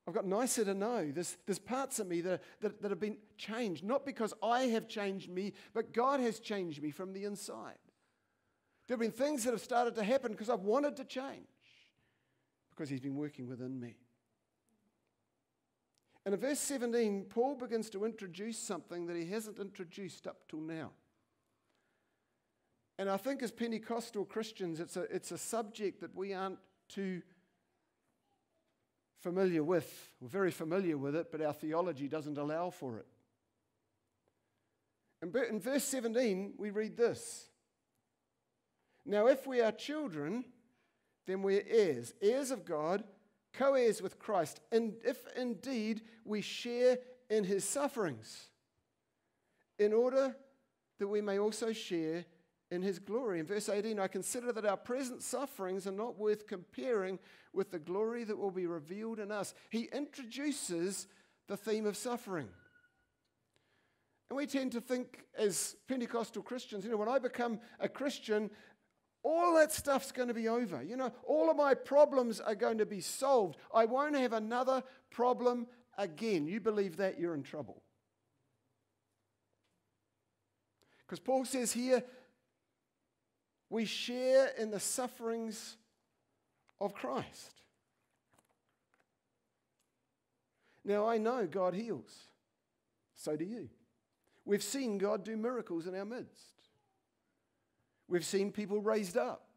I've 0.06 0.14
got 0.14 0.26
nicer 0.26 0.64
to 0.64 0.74
know. 0.74 1.10
There's, 1.10 1.36
there's 1.46 1.58
parts 1.58 1.98
of 1.98 2.06
me 2.06 2.20
that, 2.20 2.40
that, 2.60 2.80
that 2.80 2.90
have 2.90 3.00
been 3.00 3.16
changed, 3.36 3.84
not 3.84 4.06
because 4.06 4.32
I 4.42 4.64
have 4.64 4.88
changed 4.88 5.28
me, 5.28 5.52
but 5.74 5.92
God 5.92 6.20
has 6.20 6.38
changed 6.38 6.80
me 6.80 6.90
from 6.90 7.12
the 7.12 7.24
inside. 7.24 7.78
There 8.86 8.94
have 8.94 9.00
been 9.00 9.10
things 9.10 9.42
that 9.44 9.50
have 9.50 9.60
started 9.60 9.96
to 9.96 10.04
happen 10.04 10.30
because 10.30 10.48
I've 10.48 10.60
wanted 10.60 10.96
to 10.96 11.04
change, 11.04 11.48
because 12.70 12.88
He's 12.88 13.00
been 13.00 13.16
working 13.16 13.48
within 13.48 13.80
me. 13.80 13.96
And 16.24 16.34
in 16.34 16.40
verse 16.40 16.58
17, 16.58 17.26
Paul 17.28 17.54
begins 17.54 17.88
to 17.90 18.04
introduce 18.04 18.58
something 18.58 19.06
that 19.06 19.16
he 19.16 19.26
hasn't 19.26 19.60
introduced 19.60 20.26
up 20.26 20.38
till 20.48 20.60
now. 20.60 20.90
And 22.98 23.08
I 23.08 23.16
think 23.16 23.44
as 23.44 23.52
Pentecostal 23.52 24.24
Christians, 24.24 24.80
it's 24.80 24.96
a, 24.96 25.02
it's 25.02 25.30
a 25.30 25.38
subject 25.38 26.00
that 26.00 26.16
we 26.16 26.34
aren't 26.34 26.58
too 26.88 27.22
familiar 29.20 29.62
with. 29.62 30.10
We're 30.20 30.28
very 30.28 30.50
familiar 30.50 30.96
with 30.96 31.16
it, 31.16 31.30
but 31.30 31.40
our 31.40 31.52
theology 31.52 32.08
doesn't 32.08 32.38
allow 32.38 32.70
for 32.70 32.98
it. 32.98 33.06
And 35.22 35.34
in 35.34 35.60
verse 35.60 35.84
17, 35.84 36.54
we 36.58 36.70
read 36.70 36.96
this 36.96 37.48
Now, 39.04 39.26
if 39.26 39.46
we 39.46 39.60
are 39.60 39.72
children, 39.72 40.44
then 41.26 41.42
we're 41.42 41.64
heirs, 41.66 42.14
heirs 42.22 42.50
of 42.50 42.64
God, 42.64 43.04
co 43.52 43.74
heirs 43.74 44.02
with 44.02 44.18
Christ, 44.18 44.60
and 44.70 44.94
if 45.04 45.18
indeed 45.36 46.02
we 46.24 46.40
share 46.40 46.98
in 47.28 47.44
his 47.44 47.64
sufferings, 47.64 48.48
in 49.78 49.92
order 49.92 50.36
that 50.98 51.08
we 51.08 51.20
may 51.20 51.38
also 51.38 51.72
share 51.72 52.24
in 52.70 52.82
his 52.82 52.98
glory. 52.98 53.40
In 53.40 53.46
verse 53.46 53.68
18, 53.68 53.98
I 53.98 54.08
consider 54.08 54.52
that 54.52 54.64
our 54.64 54.76
present 54.76 55.22
sufferings 55.22 55.86
are 55.86 55.92
not 55.92 56.18
worth 56.18 56.46
comparing 56.46 57.18
with 57.52 57.70
the 57.70 57.78
glory 57.78 58.24
that 58.24 58.36
will 58.36 58.50
be 58.50 58.66
revealed 58.66 59.18
in 59.18 59.30
us. 59.30 59.54
He 59.70 59.88
introduces 59.92 61.06
the 61.48 61.56
theme 61.56 61.86
of 61.86 61.96
suffering. 61.96 62.48
And 64.28 64.36
we 64.36 64.46
tend 64.46 64.72
to 64.72 64.80
think 64.80 65.24
as 65.38 65.76
Pentecostal 65.86 66.42
Christians, 66.42 66.84
you 66.84 66.90
know, 66.90 66.96
when 66.96 67.08
I 67.08 67.20
become 67.20 67.60
a 67.78 67.88
Christian, 67.88 68.50
all 69.22 69.54
that 69.56 69.72
stuff's 69.72 70.10
going 70.10 70.28
to 70.28 70.34
be 70.34 70.48
over. 70.48 70.82
You 70.82 70.96
know, 70.96 71.12
all 71.24 71.48
of 71.50 71.56
my 71.56 71.74
problems 71.74 72.40
are 72.40 72.56
going 72.56 72.78
to 72.78 72.86
be 72.86 73.00
solved. 73.00 73.56
I 73.72 73.84
won't 73.84 74.16
have 74.16 74.32
another 74.32 74.82
problem 75.10 75.68
again. 75.96 76.46
You 76.46 76.60
believe 76.60 76.96
that, 76.96 77.20
you're 77.20 77.34
in 77.34 77.44
trouble. 77.44 77.82
Because 81.06 81.20
Paul 81.20 81.44
says 81.44 81.72
here, 81.72 82.02
we 83.68 83.84
share 83.84 84.48
in 84.58 84.70
the 84.70 84.80
sufferings 84.80 85.76
of 86.80 86.94
Christ. 86.94 87.52
Now, 90.84 91.08
I 91.08 91.18
know 91.18 91.46
God 91.46 91.74
heals. 91.74 92.12
So 93.16 93.36
do 93.36 93.44
you. 93.44 93.68
We've 94.44 94.62
seen 94.62 94.98
God 94.98 95.24
do 95.24 95.36
miracles 95.36 95.86
in 95.86 95.96
our 95.96 96.04
midst. 96.04 96.62
We've 98.08 98.24
seen 98.24 98.52
people 98.52 98.80
raised 98.80 99.16
up. 99.16 99.48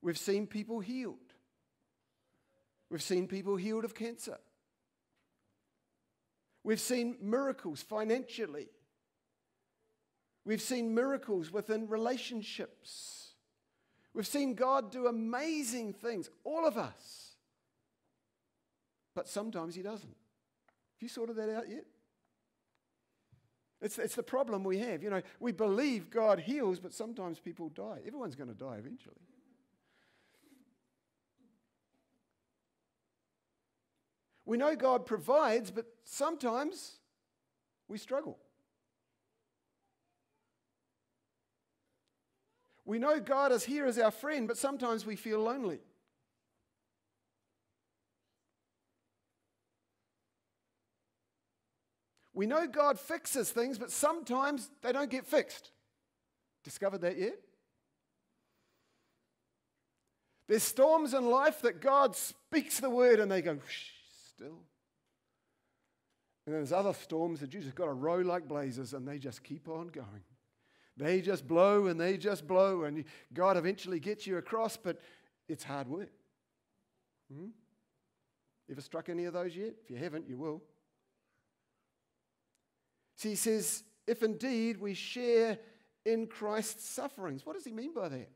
We've 0.00 0.16
seen 0.16 0.46
people 0.46 0.80
healed. 0.80 1.16
We've 2.88 3.02
seen 3.02 3.26
people 3.26 3.56
healed 3.56 3.84
of 3.84 3.94
cancer. 3.94 4.38
We've 6.64 6.80
seen 6.80 7.16
miracles 7.20 7.82
financially. 7.82 8.68
We've 10.44 10.62
seen 10.62 10.94
miracles 10.94 11.52
within 11.52 11.88
relationships. 11.88 13.17
We've 14.18 14.26
seen 14.26 14.54
God 14.54 14.90
do 14.90 15.06
amazing 15.06 15.92
things, 15.92 16.28
all 16.42 16.66
of 16.66 16.76
us. 16.76 17.36
But 19.14 19.28
sometimes 19.28 19.76
He 19.76 19.82
doesn't. 19.82 20.08
Have 20.08 21.02
you 21.02 21.08
sorted 21.08 21.36
that 21.36 21.48
out 21.48 21.68
yet? 21.68 21.84
It's, 23.80 23.96
it's 23.96 24.16
the 24.16 24.24
problem 24.24 24.64
we 24.64 24.78
have. 24.78 25.04
You 25.04 25.10
know, 25.10 25.22
we 25.38 25.52
believe 25.52 26.10
God 26.10 26.40
heals, 26.40 26.80
but 26.80 26.92
sometimes 26.92 27.38
people 27.38 27.68
die. 27.68 28.00
Everyone's 28.04 28.34
going 28.34 28.48
to 28.48 28.56
die 28.56 28.78
eventually. 28.78 29.14
We 34.44 34.56
know 34.56 34.74
God 34.74 35.06
provides, 35.06 35.70
but 35.70 35.86
sometimes 36.02 36.96
we 37.86 37.98
struggle. 37.98 38.40
We 42.88 42.98
know 42.98 43.20
God 43.20 43.52
is 43.52 43.64
here 43.64 43.84
as 43.84 43.98
our 43.98 44.10
friend, 44.10 44.48
but 44.48 44.56
sometimes 44.56 45.04
we 45.04 45.14
feel 45.14 45.40
lonely. 45.40 45.80
We 52.32 52.46
know 52.46 52.66
God 52.66 52.98
fixes 52.98 53.50
things, 53.50 53.78
but 53.78 53.90
sometimes 53.90 54.70
they 54.80 54.92
don't 54.92 55.10
get 55.10 55.26
fixed. 55.26 55.70
Discovered 56.64 57.02
that 57.02 57.18
yet? 57.18 57.38
There's 60.48 60.62
storms 60.62 61.12
in 61.12 61.26
life 61.26 61.60
that 61.60 61.82
God 61.82 62.16
speaks 62.16 62.80
the 62.80 62.88
word 62.88 63.20
and 63.20 63.30
they 63.30 63.42
go 63.42 63.58
still. 64.34 64.62
And 66.46 66.54
then 66.54 66.54
there's 66.54 66.72
other 66.72 66.94
storms 66.94 67.40
that 67.40 67.52
you 67.52 67.60
just 67.60 67.74
got 67.74 67.84
to 67.84 67.92
row 67.92 68.20
like 68.20 68.48
blazes 68.48 68.94
and 68.94 69.06
they 69.06 69.18
just 69.18 69.44
keep 69.44 69.68
on 69.68 69.88
going. 69.88 70.24
They 70.98 71.20
just 71.22 71.46
blow 71.48 71.86
and 71.86 71.98
they 71.98 72.18
just 72.18 72.46
blow, 72.46 72.82
and 72.84 73.04
God 73.32 73.56
eventually 73.56 74.00
gets 74.00 74.26
you 74.26 74.36
across, 74.36 74.76
but 74.76 75.00
it's 75.48 75.64
hard 75.64 75.88
work. 75.88 76.10
Hmm? 77.32 77.48
Ever 78.70 78.80
struck 78.80 79.08
any 79.08 79.24
of 79.24 79.32
those 79.32 79.56
yet? 79.56 79.74
If 79.82 79.90
you 79.90 79.96
haven't, 79.96 80.28
you 80.28 80.36
will. 80.36 80.62
See, 83.16 83.30
he 83.30 83.36
says, 83.36 83.84
if 84.06 84.22
indeed 84.22 84.78
we 84.78 84.92
share 84.94 85.58
in 86.04 86.26
Christ's 86.26 86.88
sufferings. 86.88 87.44
What 87.44 87.54
does 87.54 87.64
he 87.64 87.72
mean 87.72 87.92
by 87.94 88.08
that? 88.08 88.30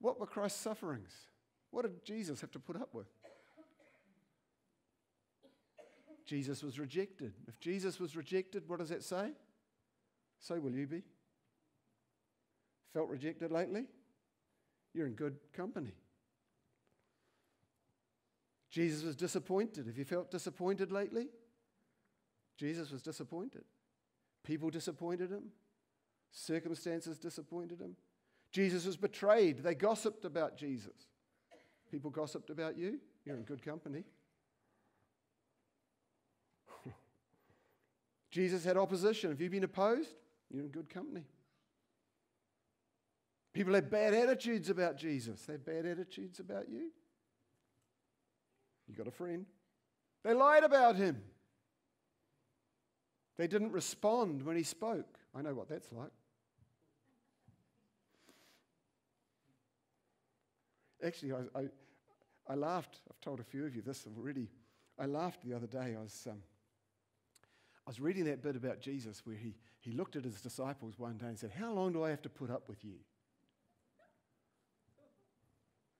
What 0.00 0.18
were 0.18 0.26
Christ's 0.26 0.60
sufferings? 0.60 1.12
What 1.70 1.82
did 1.82 2.04
Jesus 2.04 2.40
have 2.40 2.50
to 2.52 2.58
put 2.58 2.76
up 2.76 2.92
with? 2.92 3.06
Jesus 6.26 6.62
was 6.62 6.78
rejected. 6.78 7.32
If 7.46 7.60
Jesus 7.60 8.00
was 8.00 8.16
rejected, 8.16 8.68
what 8.68 8.78
does 8.78 8.88
that 8.88 9.02
say? 9.02 9.32
So 10.44 10.60
will 10.60 10.74
you 10.74 10.86
be. 10.86 11.02
Felt 12.92 13.08
rejected 13.08 13.50
lately? 13.50 13.86
You're 14.92 15.06
in 15.06 15.14
good 15.14 15.38
company. 15.54 15.94
Jesus 18.70 19.02
was 19.02 19.16
disappointed. 19.16 19.86
Have 19.86 19.96
you 19.96 20.04
felt 20.04 20.30
disappointed 20.30 20.92
lately? 20.92 21.28
Jesus 22.58 22.90
was 22.90 23.00
disappointed. 23.00 23.64
People 24.44 24.68
disappointed 24.68 25.30
him. 25.30 25.44
Circumstances 26.30 27.18
disappointed 27.18 27.80
him. 27.80 27.96
Jesus 28.52 28.84
was 28.84 28.98
betrayed. 28.98 29.62
They 29.62 29.74
gossiped 29.74 30.26
about 30.26 30.58
Jesus. 30.58 31.08
People 31.90 32.10
gossiped 32.10 32.50
about 32.50 32.76
you. 32.76 33.00
You're 33.24 33.36
in 33.36 33.44
good 33.44 33.64
company. 33.64 34.04
Jesus 38.30 38.62
had 38.62 38.76
opposition. 38.76 39.30
Have 39.30 39.40
you 39.40 39.48
been 39.48 39.64
opposed? 39.64 40.14
You're 40.50 40.62
in 40.62 40.68
good 40.68 40.88
company. 40.88 41.24
People 43.52 43.74
have 43.74 43.90
bad 43.90 44.14
attitudes 44.14 44.68
about 44.68 44.96
Jesus. 44.96 45.40
They 45.42 45.54
have 45.54 45.64
bad 45.64 45.86
attitudes 45.86 46.40
about 46.40 46.68
you. 46.68 46.90
You 48.88 48.94
got 48.94 49.06
a 49.06 49.12
friend. 49.12 49.46
They 50.24 50.34
lied 50.34 50.64
about 50.64 50.96
him. 50.96 51.22
They 53.36 53.46
didn't 53.46 53.72
respond 53.72 54.42
when 54.42 54.56
he 54.56 54.62
spoke. 54.62 55.18
I 55.34 55.42
know 55.42 55.54
what 55.54 55.68
that's 55.68 55.90
like. 55.92 56.10
Actually, 61.04 61.32
I, 61.32 61.58
I, 61.58 61.64
I, 62.48 62.54
laughed. 62.54 63.00
I've 63.10 63.20
told 63.20 63.40
a 63.40 63.44
few 63.44 63.66
of 63.66 63.76
you 63.76 63.82
this 63.82 64.06
already. 64.16 64.48
I 64.98 65.06
laughed 65.06 65.44
the 65.44 65.54
other 65.54 65.66
day. 65.66 65.94
I 65.98 66.02
was, 66.02 66.26
um, 66.30 66.38
I 67.86 67.90
was 67.90 68.00
reading 68.00 68.24
that 68.24 68.42
bit 68.42 68.56
about 68.56 68.80
Jesus 68.80 69.20
where 69.24 69.36
he, 69.36 69.54
he 69.84 69.92
looked 69.92 70.16
at 70.16 70.24
his 70.24 70.40
disciples 70.40 70.98
one 70.98 71.18
day 71.18 71.26
and 71.26 71.38
said, 71.38 71.52
How 71.58 71.70
long 71.70 71.92
do 71.92 72.02
I 72.02 72.08
have 72.08 72.22
to 72.22 72.30
put 72.30 72.50
up 72.50 72.70
with 72.70 72.82
you? 72.82 72.94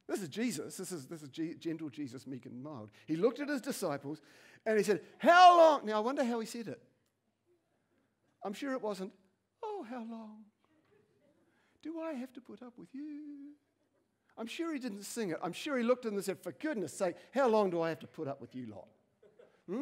This 0.08 0.22
is 0.22 0.28
Jesus. 0.28 0.78
This 0.78 0.90
is, 0.90 1.06
this 1.06 1.22
is 1.22 1.28
G- 1.28 1.54
gentle 1.58 1.90
Jesus, 1.90 2.26
meek 2.26 2.46
and 2.46 2.62
mild. 2.62 2.90
He 3.06 3.16
looked 3.16 3.40
at 3.40 3.48
his 3.48 3.60
disciples 3.60 4.22
and 4.64 4.78
he 4.78 4.84
said, 4.84 5.02
How 5.18 5.58
long? 5.58 5.84
Now, 5.84 5.98
I 5.98 6.00
wonder 6.00 6.24
how 6.24 6.40
he 6.40 6.46
said 6.46 6.66
it. 6.68 6.80
I'm 8.42 8.54
sure 8.54 8.72
it 8.72 8.80
wasn't, 8.80 9.12
Oh, 9.62 9.84
how 9.88 10.02
long 10.10 10.44
do 11.82 12.00
I 12.00 12.14
have 12.14 12.32
to 12.32 12.40
put 12.40 12.62
up 12.62 12.78
with 12.78 12.88
you? 12.94 13.52
I'm 14.38 14.46
sure 14.46 14.72
he 14.72 14.78
didn't 14.78 15.02
sing 15.02 15.28
it. 15.30 15.38
I'm 15.42 15.52
sure 15.52 15.76
he 15.76 15.84
looked 15.84 16.06
at 16.06 16.08
them 16.08 16.16
and 16.16 16.24
said, 16.24 16.38
For 16.42 16.52
goodness 16.52 16.96
sake, 16.96 17.16
how 17.32 17.48
long 17.48 17.68
do 17.68 17.82
I 17.82 17.90
have 17.90 18.00
to 18.00 18.06
put 18.06 18.28
up 18.28 18.40
with 18.40 18.54
you 18.54 18.66
lot? 18.66 18.88
Hmm? 19.68 19.80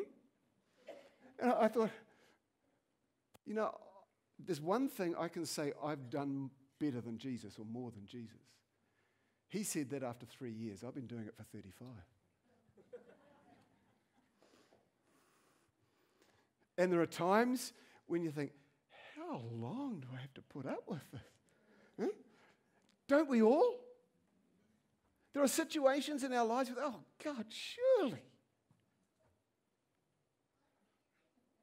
And 1.39 1.53
I 1.53 1.69
thought, 1.69 1.91
you 3.47 3.55
know, 3.55 3.75
there's 4.47 4.61
one 4.61 4.89
thing 4.89 5.15
I 5.19 5.29
can 5.29 5.47
say 5.47 5.73
I've 5.83 6.11
done 6.11 6.51
better 6.79 7.01
than 7.01 7.19
Jesus 7.19 7.59
or 7.59 7.65
more 7.65 7.91
than 7.91 8.07
Jesus. 8.07 8.37
He 9.49 9.63
said 9.63 9.91
that 9.91 10.03
after 10.03 10.27
three 10.27 10.51
years. 10.51 10.83
I've 10.83 10.95
been 10.95 11.07
doing 11.07 11.27
it 11.27 11.35
for 11.37 11.45
35. 11.45 11.89
and 16.79 16.93
there 16.93 17.01
are 17.01 17.07
times 17.07 17.73
when 18.07 18.23
you 18.23 18.31
think, 18.31 18.53
how 19.17 19.43
long 19.53 20.01
do 20.01 20.09
I 20.17 20.21
have 20.21 20.35
to 20.35 20.43
put 20.43 20.67
up 20.67 20.83
with 20.89 21.03
this? 21.13 21.21
Huh? 22.01 22.09
Don't 23.09 23.29
we 23.29 23.43
all? 23.43 23.79
There 25.35 25.43
are 25.43 25.49
situations 25.49 26.25
in 26.25 26.33
our 26.33 26.45
lives 26.45 26.71
with, 26.71 26.79
oh, 26.81 27.01
God, 27.23 27.47
surely. 27.49 28.23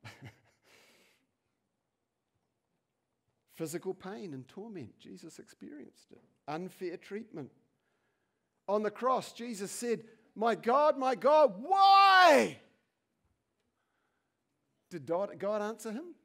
Physical 3.60 3.94
pain 3.94 4.34
and 4.34 4.48
torment, 4.48 4.98
Jesus 5.00 5.38
experienced 5.38 6.14
it. 6.14 6.22
Unfair 6.48 6.96
treatment. 6.96 7.52
On 8.70 8.84
the 8.84 8.90
cross, 8.90 9.34
Jesus 9.34 9.70
said, 9.70 10.06
My 10.34 10.56
God, 10.56 10.98
my 10.98 11.14
God, 11.14 11.56
why? 11.58 12.58
Did 14.90 15.06
God 15.06 15.62
answer 15.62 15.92
him? 15.92 16.16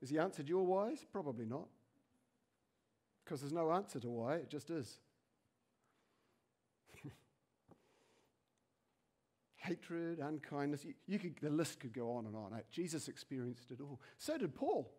Has 0.00 0.08
he 0.08 0.18
answered 0.18 0.48
your 0.48 0.64
whys? 0.64 1.04
Probably 1.12 1.44
not. 1.44 1.68
Because 3.22 3.42
there's 3.42 3.52
no 3.52 3.70
answer 3.70 4.00
to 4.00 4.08
why, 4.08 4.36
it 4.36 4.48
just 4.48 4.70
is. 4.70 4.96
Hatred, 9.58 10.20
unkindness, 10.20 10.84
you, 10.84 10.94
you 11.06 11.18
could, 11.18 11.34
the 11.42 11.50
list 11.50 11.80
could 11.80 11.92
go 11.92 12.12
on 12.12 12.26
and 12.26 12.36
on. 12.36 12.52
Jesus 12.70 13.08
experienced 13.08 13.70
it 13.70 13.80
all. 13.80 14.00
So 14.16 14.38
did 14.38 14.54
Paul. 14.54 14.90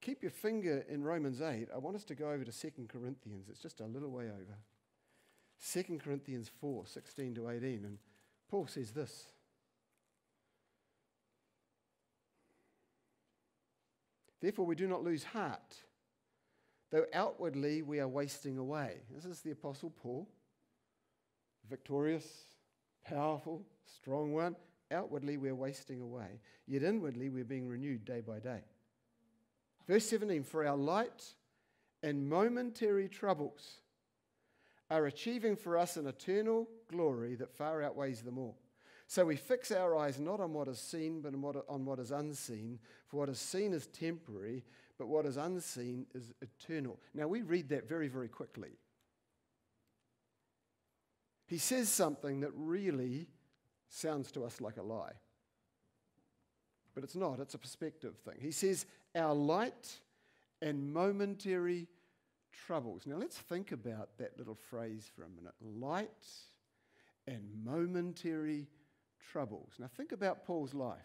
Keep 0.00 0.22
your 0.22 0.30
finger 0.30 0.84
in 0.88 1.04
Romans 1.04 1.42
8. 1.42 1.68
I 1.74 1.78
want 1.78 1.94
us 1.94 2.04
to 2.04 2.14
go 2.14 2.30
over 2.30 2.42
to 2.42 2.52
2 2.52 2.70
Corinthians. 2.88 3.48
It's 3.50 3.60
just 3.60 3.80
a 3.80 3.86
little 3.86 4.10
way 4.10 4.24
over. 4.24 4.56
2 5.72 5.98
Corinthians 6.02 6.50
4 6.60 6.86
16 6.86 7.34
to 7.34 7.50
18. 7.50 7.84
And 7.84 7.98
Paul 8.48 8.66
says 8.66 8.92
this 8.92 9.26
Therefore, 14.40 14.64
we 14.64 14.74
do 14.74 14.88
not 14.88 15.04
lose 15.04 15.22
heart, 15.22 15.76
though 16.90 17.04
outwardly 17.12 17.82
we 17.82 18.00
are 18.00 18.08
wasting 18.08 18.56
away. 18.56 19.02
This 19.14 19.26
is 19.26 19.42
the 19.42 19.50
Apostle 19.50 19.90
Paul, 19.90 20.26
victorious, 21.70 22.26
powerful, 23.04 23.62
strong 23.86 24.32
one. 24.32 24.56
Outwardly 24.92 25.36
we 25.36 25.48
are 25.48 25.54
wasting 25.54 26.00
away, 26.00 26.40
yet 26.66 26.82
inwardly 26.82 27.28
we're 27.28 27.44
being 27.44 27.68
renewed 27.68 28.04
day 28.04 28.20
by 28.20 28.40
day. 28.40 28.60
Verse 29.86 30.04
17 30.06 30.42
For 30.42 30.66
our 30.66 30.76
light 30.76 31.24
and 32.02 32.28
momentary 32.28 33.08
troubles 33.08 33.76
are 34.90 35.06
achieving 35.06 35.54
for 35.54 35.78
us 35.78 35.96
an 35.96 36.08
eternal 36.08 36.68
glory 36.88 37.36
that 37.36 37.54
far 37.54 37.82
outweighs 37.82 38.22
them 38.22 38.36
all. 38.36 38.58
So 39.06 39.24
we 39.24 39.36
fix 39.36 39.72
our 39.72 39.96
eyes 39.96 40.20
not 40.20 40.40
on 40.40 40.52
what 40.52 40.68
is 40.68 40.78
seen, 40.78 41.20
but 41.20 41.34
on 41.34 41.42
what, 41.42 41.64
on 41.68 41.84
what 41.84 41.98
is 41.98 42.10
unseen. 42.10 42.78
For 43.08 43.16
what 43.16 43.28
is 43.28 43.40
seen 43.40 43.72
is 43.72 43.86
temporary, 43.88 44.64
but 44.98 45.08
what 45.08 45.26
is 45.26 45.36
unseen 45.36 46.06
is 46.14 46.32
eternal. 46.42 47.00
Now 47.14 47.26
we 47.26 47.42
read 47.42 47.68
that 47.70 47.88
very, 47.88 48.08
very 48.08 48.28
quickly. 48.28 48.78
He 51.50 51.58
says 51.58 51.88
something 51.88 52.40
that 52.42 52.52
really 52.54 53.26
sounds 53.88 54.30
to 54.32 54.44
us 54.44 54.60
like 54.60 54.76
a 54.76 54.82
lie. 54.82 55.14
But 56.94 57.02
it's 57.02 57.16
not, 57.16 57.40
it's 57.40 57.54
a 57.54 57.58
perspective 57.58 58.14
thing. 58.24 58.36
He 58.40 58.52
says, 58.52 58.86
Our 59.16 59.34
light 59.34 59.98
and 60.62 60.94
momentary 60.94 61.88
troubles. 62.66 63.02
Now 63.04 63.16
let's 63.16 63.36
think 63.36 63.72
about 63.72 64.10
that 64.18 64.38
little 64.38 64.54
phrase 64.54 65.10
for 65.12 65.24
a 65.24 65.28
minute 65.28 65.54
light 65.60 66.28
and 67.26 67.42
momentary 67.64 68.68
troubles. 69.32 69.72
Now, 69.80 69.88
think 69.96 70.12
about 70.12 70.44
Paul's 70.44 70.72
life. 70.72 70.98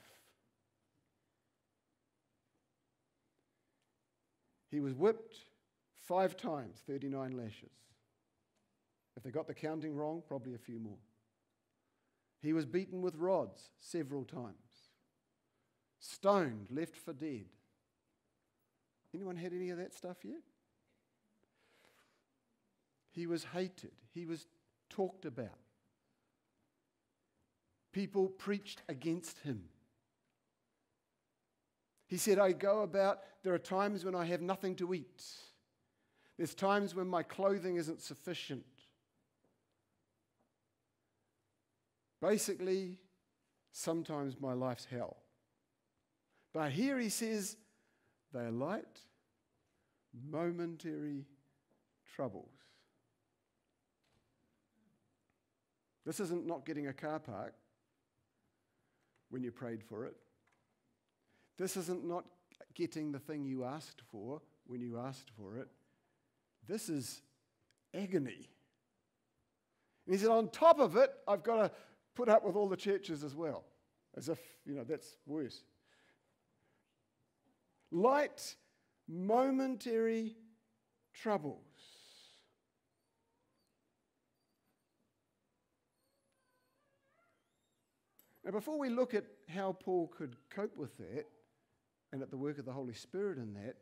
He 4.70 4.80
was 4.80 4.94
whipped 4.94 5.38
five 6.08 6.38
times, 6.38 6.84
39 6.86 7.32
lashes. 7.32 7.85
If 9.18 9.24
they 9.24 9.32
got 9.32 9.48
the 9.48 9.54
counting 9.54 9.96
wrong, 9.96 10.22
probably 10.28 10.56
a 10.56 10.60
few 10.60 10.80
more. 10.80 10.98
He 12.42 12.54
was 12.54 12.66
beaten 12.66 13.02
with 13.02 13.16
rods 13.16 13.70
several 13.80 14.24
times, 14.24 14.54
stoned, 16.00 16.68
left 16.70 16.96
for 16.96 17.14
dead. 17.14 17.46
Anyone 19.14 19.38
had 19.38 19.54
any 19.54 19.70
of 19.70 19.78
that 19.78 19.94
stuff 19.94 20.18
yet? 20.24 20.42
He 23.12 23.26
was 23.26 23.46
hated. 23.46 23.94
He 24.14 24.26
was 24.26 24.46
talked 24.90 25.26
about 25.26 25.58
people 27.96 28.28
preached 28.28 28.82
against 28.90 29.40
him. 29.40 29.64
He 32.08 32.18
said, 32.18 32.38
I 32.38 32.52
go 32.52 32.82
about, 32.82 33.20
there 33.42 33.54
are 33.54 33.58
times 33.58 34.04
when 34.04 34.14
I 34.14 34.26
have 34.26 34.42
nothing 34.42 34.76
to 34.76 34.94
eat. 34.94 35.24
There's 36.36 36.54
times 36.54 36.94
when 36.94 37.08
my 37.08 37.24
clothing 37.24 37.78
isn't 37.78 38.02
sufficient. 38.02 38.66
Basically, 42.28 42.98
sometimes 43.72 44.40
my 44.40 44.54
life's 44.54 44.86
hell. 44.90 45.18
But 46.54 46.72
here 46.72 46.98
he 46.98 47.10
says, 47.10 47.56
they 48.34 48.40
are 48.40 48.52
light, 48.52 49.00
momentary 50.32 51.26
troubles. 52.16 52.50
This 56.06 56.20
isn't 56.20 56.48
not 56.48 56.66
getting 56.66 56.88
a 56.88 56.94
car 56.94 57.20
park 57.20 57.54
when 59.30 59.44
you 59.44 59.52
prayed 59.52 59.84
for 59.84 60.06
it. 60.06 60.16
This 61.58 61.78
isn't 61.78 62.06
not 62.06 62.26
getting 62.74 63.12
the 63.12 63.20
thing 63.20 63.46
you 63.46 63.66
asked 63.66 64.02
for 64.12 64.42
when 64.66 64.82
you 64.82 64.98
asked 64.98 65.30
for 65.38 65.58
it. 65.58 65.68
This 66.68 66.90
is 66.90 67.22
agony. 67.94 68.50
And 70.08 70.16
he 70.16 70.18
said, 70.18 70.32
on 70.32 70.50
top 70.50 70.80
of 70.80 70.96
it, 70.96 71.12
I've 71.28 71.44
got 71.44 71.58
to 71.58 71.72
put 72.16 72.30
up 72.30 72.44
with 72.44 72.56
all 72.56 72.70
the 72.70 72.78
churches 72.78 73.24
as 73.24 73.36
well. 73.36 73.64
As 74.18 74.30
if, 74.30 74.40
you 74.66 74.74
know, 74.74 74.84
that's 74.84 75.18
worse. 75.26 75.64
Light, 77.92 78.56
momentary 79.08 80.36
troubles. 81.14 81.62
Now, 88.44 88.52
before 88.52 88.78
we 88.78 88.90
look 88.90 89.14
at 89.14 89.26
how 89.50 89.74
Paul 89.74 90.08
could 90.08 90.36
cope 90.52 90.78
with 90.78 90.96
that 90.98 91.26
and 92.14 92.22
at 92.22 92.30
the 92.30 92.38
work 92.38 92.60
of 92.60 92.66
the 92.66 92.72
Holy 92.72 92.94
Spirit 92.94 93.40
in 93.40 93.54
that, 93.56 93.76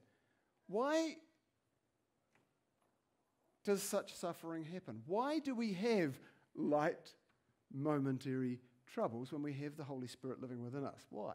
why 0.68 1.18
does 3.66 3.84
such 3.84 4.16
suffering 4.16 4.64
happen? 4.64 5.02
Why 5.06 5.40
do 5.40 5.54
we 5.54 5.74
have 5.74 6.16
light, 6.56 7.14
momentary 7.74 8.60
troubles 8.88 9.32
when 9.32 9.42
we 9.42 9.54
have 9.54 9.76
the 9.76 9.84
Holy 9.84 10.08
Spirit 10.08 10.42
living 10.42 10.62
within 10.64 10.86
us? 10.86 11.02
Why? 11.10 11.34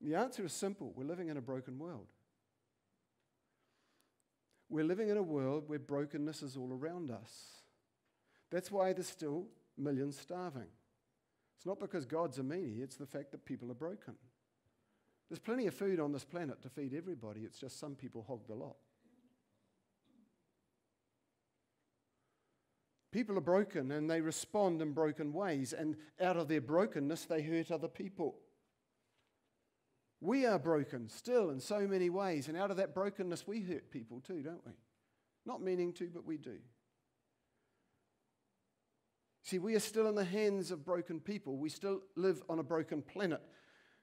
The 0.00 0.14
answer 0.14 0.44
is 0.44 0.52
simple 0.52 0.92
we're 0.94 1.04
living 1.04 1.28
in 1.28 1.36
a 1.36 1.42
broken 1.42 1.78
world. 1.78 2.06
We're 4.70 4.84
living 4.84 5.08
in 5.08 5.16
a 5.16 5.22
world 5.22 5.64
where 5.66 5.78
brokenness 5.78 6.42
is 6.42 6.56
all 6.56 6.72
around 6.72 7.10
us. 7.10 7.62
That's 8.50 8.70
why 8.70 8.92
there's 8.92 9.08
still 9.08 9.46
millions 9.76 10.18
starving. 10.18 10.68
It's 11.56 11.66
not 11.66 11.80
because 11.80 12.04
God's 12.04 12.38
a 12.38 12.42
meanie, 12.42 12.82
it's 12.82 12.96
the 12.96 13.06
fact 13.06 13.32
that 13.32 13.44
people 13.44 13.70
are 13.70 13.74
broken. 13.74 14.14
There's 15.28 15.40
plenty 15.40 15.66
of 15.66 15.74
food 15.74 16.00
on 16.00 16.12
this 16.12 16.24
planet 16.24 16.62
to 16.62 16.68
feed 16.68 16.94
everybody, 16.94 17.40
it's 17.40 17.58
just 17.58 17.80
some 17.80 17.94
people 17.94 18.24
hog 18.26 18.46
the 18.46 18.54
lot. 18.54 18.76
People 23.10 23.38
are 23.38 23.42
broken 23.42 23.90
and 23.90 24.10
they 24.10 24.20
respond 24.20 24.82
in 24.82 24.92
broken 24.92 25.32
ways, 25.32 25.72
and 25.72 25.96
out 26.20 26.36
of 26.36 26.48
their 26.48 26.60
brokenness, 26.60 27.24
they 27.24 27.42
hurt 27.42 27.70
other 27.70 27.88
people. 27.88 28.36
We 30.20 30.46
are 30.46 30.58
broken 30.58 31.08
still 31.08 31.50
in 31.50 31.60
so 31.60 31.86
many 31.86 32.10
ways, 32.10 32.48
and 32.48 32.56
out 32.56 32.70
of 32.70 32.76
that 32.78 32.94
brokenness, 32.94 33.46
we 33.46 33.60
hurt 33.62 33.90
people 33.90 34.20
too, 34.20 34.42
don't 34.42 34.66
we? 34.66 34.72
Not 35.46 35.62
meaning 35.62 35.92
to, 35.94 36.10
but 36.12 36.26
we 36.26 36.36
do. 36.36 36.58
See, 39.44 39.58
we 39.58 39.74
are 39.74 39.80
still 39.80 40.08
in 40.08 40.14
the 40.14 40.24
hands 40.24 40.70
of 40.70 40.84
broken 40.84 41.20
people. 41.20 41.56
We 41.56 41.70
still 41.70 42.02
live 42.16 42.42
on 42.50 42.58
a 42.58 42.62
broken 42.62 43.00
planet. 43.00 43.40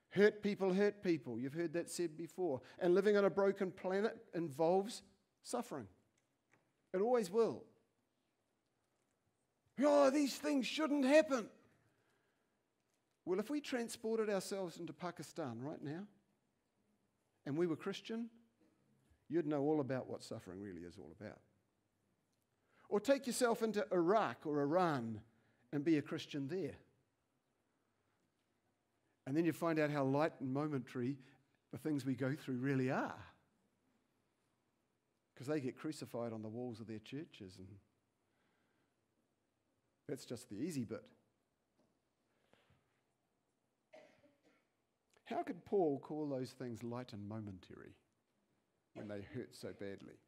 Hurt 0.09 0.41
people 0.41 0.73
hurt 0.73 1.03
people. 1.03 1.37
You've 1.37 1.53
heard 1.53 1.73
that 1.73 1.91
said 1.91 2.17
before. 2.17 2.61
And 2.79 2.95
living 2.95 3.15
on 3.15 3.25
a 3.25 3.29
broken 3.29 3.69
planet 3.69 4.17
involves 4.33 5.03
suffering, 5.43 5.87
it 6.93 7.01
always 7.01 7.29
will. 7.29 7.63
Oh, 9.83 10.09
these 10.09 10.35
things 10.35 10.65
shouldn't 10.65 11.05
happen. 11.05 11.47
Well, 13.25 13.39
if 13.39 13.49
we 13.49 13.59
transported 13.59 14.29
ourselves 14.29 14.77
into 14.77 14.93
Pakistan 14.93 15.59
right 15.61 15.81
now 15.83 16.03
and 17.45 17.57
we 17.57 17.67
were 17.67 17.75
Christian, 17.75 18.29
you'd 19.29 19.47
know 19.47 19.61
all 19.61 19.81
about 19.81 20.07
what 20.07 20.23
suffering 20.23 20.61
really 20.61 20.81
is 20.81 20.97
all 20.97 21.11
about. 21.19 21.39
Or 22.87 22.99
take 22.99 23.25
yourself 23.25 23.63
into 23.63 23.85
Iraq 23.91 24.45
or 24.45 24.61
Iran 24.61 25.21
and 25.73 25.83
be 25.83 25.97
a 25.97 26.01
Christian 26.01 26.47
there. 26.47 26.75
And 29.27 29.35
then 29.35 29.43
you 29.43 29.53
find 29.53 29.79
out 29.79 29.89
how 29.89 30.03
light 30.03 30.33
and 30.39 30.53
momentary 30.53 31.17
the 31.71 31.79
things 31.79 32.05
we 32.05 32.13
go 32.13 32.35
through 32.35 32.57
really 32.57 32.91
are. 32.91 33.25
Because 35.33 35.47
they 35.47 35.59
get 35.59 35.77
crucified 35.77 36.31
on 36.31 36.43
the 36.43 36.47
walls 36.47 36.79
of 36.79 36.87
their 36.87 36.99
churches, 36.99 37.57
and 37.57 37.67
that's 40.07 40.25
just 40.25 40.49
the 40.49 40.55
easy 40.55 40.85
bit. 40.85 41.03
How 45.25 45.41
could 45.41 45.65
Paul 45.65 45.99
call 45.99 46.29
those 46.29 46.51
things 46.51 46.83
light 46.83 47.13
and 47.13 47.27
momentary 47.27 47.95
when 48.93 49.07
they 49.07 49.25
hurt 49.33 49.55
so 49.55 49.69
badly? 49.79 50.19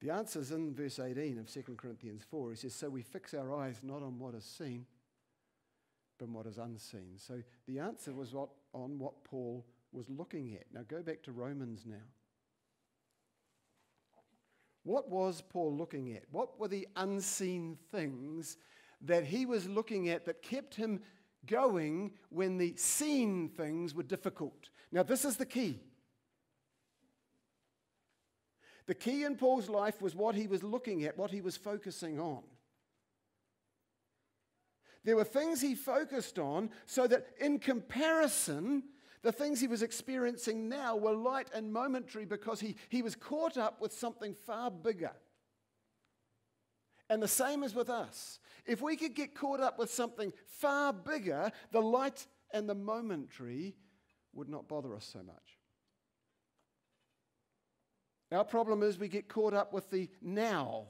The 0.00 0.10
answer 0.10 0.40
is 0.40 0.52
in 0.52 0.74
verse 0.74 0.98
18 0.98 1.38
of 1.38 1.52
2 1.52 1.62
Corinthians 1.76 2.22
4. 2.30 2.50
He 2.50 2.56
says, 2.56 2.74
So 2.74 2.88
we 2.88 3.02
fix 3.02 3.34
our 3.34 3.52
eyes 3.54 3.80
not 3.82 4.02
on 4.02 4.18
what 4.18 4.34
is 4.34 4.44
seen, 4.44 4.86
but 6.18 6.26
on 6.26 6.32
what 6.32 6.46
is 6.46 6.58
unseen. 6.58 7.14
So 7.16 7.42
the 7.66 7.80
answer 7.80 8.12
was 8.12 8.32
what, 8.32 8.50
on 8.72 8.98
what 8.98 9.24
Paul 9.24 9.66
was 9.92 10.08
looking 10.08 10.54
at. 10.54 10.64
Now 10.72 10.82
go 10.86 11.02
back 11.02 11.22
to 11.24 11.32
Romans 11.32 11.84
now. 11.84 11.96
What 14.88 15.10
was 15.10 15.42
Paul 15.42 15.76
looking 15.76 16.14
at? 16.14 16.22
What 16.30 16.58
were 16.58 16.66
the 16.66 16.88
unseen 16.96 17.76
things 17.92 18.56
that 19.02 19.22
he 19.22 19.44
was 19.44 19.68
looking 19.68 20.08
at 20.08 20.24
that 20.24 20.40
kept 20.40 20.74
him 20.74 21.02
going 21.44 22.12
when 22.30 22.56
the 22.56 22.74
seen 22.76 23.50
things 23.50 23.94
were 23.94 24.02
difficult. 24.02 24.70
Now, 24.90 25.02
this 25.02 25.26
is 25.26 25.36
the 25.36 25.44
key. 25.44 25.80
The 28.86 28.94
key 28.94 29.24
in 29.24 29.36
Paul's 29.36 29.68
life 29.68 30.00
was 30.00 30.14
what 30.14 30.34
he 30.34 30.46
was 30.46 30.62
looking 30.62 31.04
at, 31.04 31.18
what 31.18 31.32
he 31.32 31.42
was 31.42 31.58
focusing 31.58 32.18
on. 32.18 32.42
There 35.04 35.16
were 35.16 35.24
things 35.24 35.60
he 35.60 35.74
focused 35.74 36.38
on 36.38 36.70
so 36.86 37.06
that, 37.06 37.26
in 37.38 37.58
comparison, 37.58 38.84
the 39.28 39.32
things 39.32 39.60
he 39.60 39.66
was 39.66 39.82
experiencing 39.82 40.70
now 40.70 40.96
were 40.96 41.12
light 41.12 41.50
and 41.54 41.70
momentary 41.70 42.24
because 42.24 42.60
he, 42.60 42.76
he 42.88 43.02
was 43.02 43.14
caught 43.14 43.58
up 43.58 43.78
with 43.78 43.92
something 43.92 44.34
far 44.46 44.70
bigger. 44.70 45.12
And 47.10 47.22
the 47.22 47.28
same 47.28 47.62
is 47.62 47.74
with 47.74 47.90
us. 47.90 48.38
If 48.64 48.80
we 48.80 48.96
could 48.96 49.14
get 49.14 49.34
caught 49.34 49.60
up 49.60 49.78
with 49.78 49.90
something 49.90 50.32
far 50.46 50.94
bigger, 50.94 51.52
the 51.72 51.82
light 51.82 52.26
and 52.54 52.66
the 52.66 52.74
momentary 52.74 53.76
would 54.32 54.48
not 54.48 54.66
bother 54.66 54.94
us 54.94 55.04
so 55.04 55.18
much. 55.22 55.58
Our 58.32 58.44
problem 58.44 58.82
is 58.82 58.98
we 58.98 59.08
get 59.08 59.28
caught 59.28 59.52
up 59.52 59.74
with 59.74 59.90
the 59.90 60.08
now. 60.22 60.86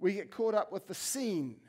We 0.00 0.14
get 0.14 0.32
caught 0.32 0.56
up 0.56 0.72
with 0.72 0.88
the 0.88 0.94
seen. 0.94 1.60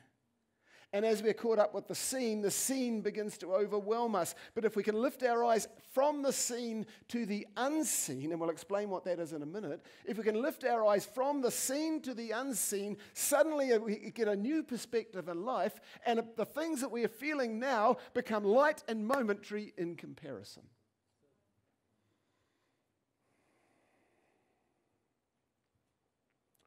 And 0.94 1.06
as 1.06 1.22
we're 1.22 1.34
caught 1.34 1.60
up 1.60 1.74
with 1.74 1.88
the 1.88 1.96
seen, 1.96 2.42
the 2.42 2.50
seen 2.50 3.02
begins 3.02 3.38
to 3.40 3.54
overwhelm 3.54 4.16
us. 4.16 4.34
But 4.56 4.64
if 4.64 4.78
we 4.78 4.84
can 4.84 4.96
lift 4.96 5.22
our 5.22 5.44
eyes 5.44 5.68
from 5.92 6.22
the 6.22 6.32
seen 6.32 6.86
to 7.10 7.26
the 7.26 7.46
unseen, 7.58 8.32
and 8.32 8.40
we'll 8.40 8.50
explain 8.50 8.90
what 8.90 9.04
that 9.04 9.20
is 9.20 9.34
in 9.34 9.42
a 9.42 9.46
minute, 9.46 9.86
if 10.06 10.18
we 10.18 10.24
can 10.24 10.42
lift 10.42 10.64
our 10.64 10.86
eyes 10.86 11.06
from 11.06 11.42
the 11.42 11.52
seen 11.52 12.02
to 12.04 12.14
the 12.14 12.32
unseen, 12.32 12.96
suddenly 13.14 13.78
we 13.78 14.12
get 14.12 14.30
a 14.30 14.36
new 14.36 14.64
perspective 14.64 15.28
in 15.28 15.44
life, 15.44 15.78
and 16.06 16.24
the 16.38 16.46
things 16.46 16.80
that 16.80 16.92
we 16.92 17.04
are 17.04 17.10
feeling 17.10 17.60
now 17.60 17.98
become 18.14 18.46
light 18.46 18.82
and 18.88 19.06
momentary 19.06 19.74
in 19.78 19.96
comparison. 19.96 20.64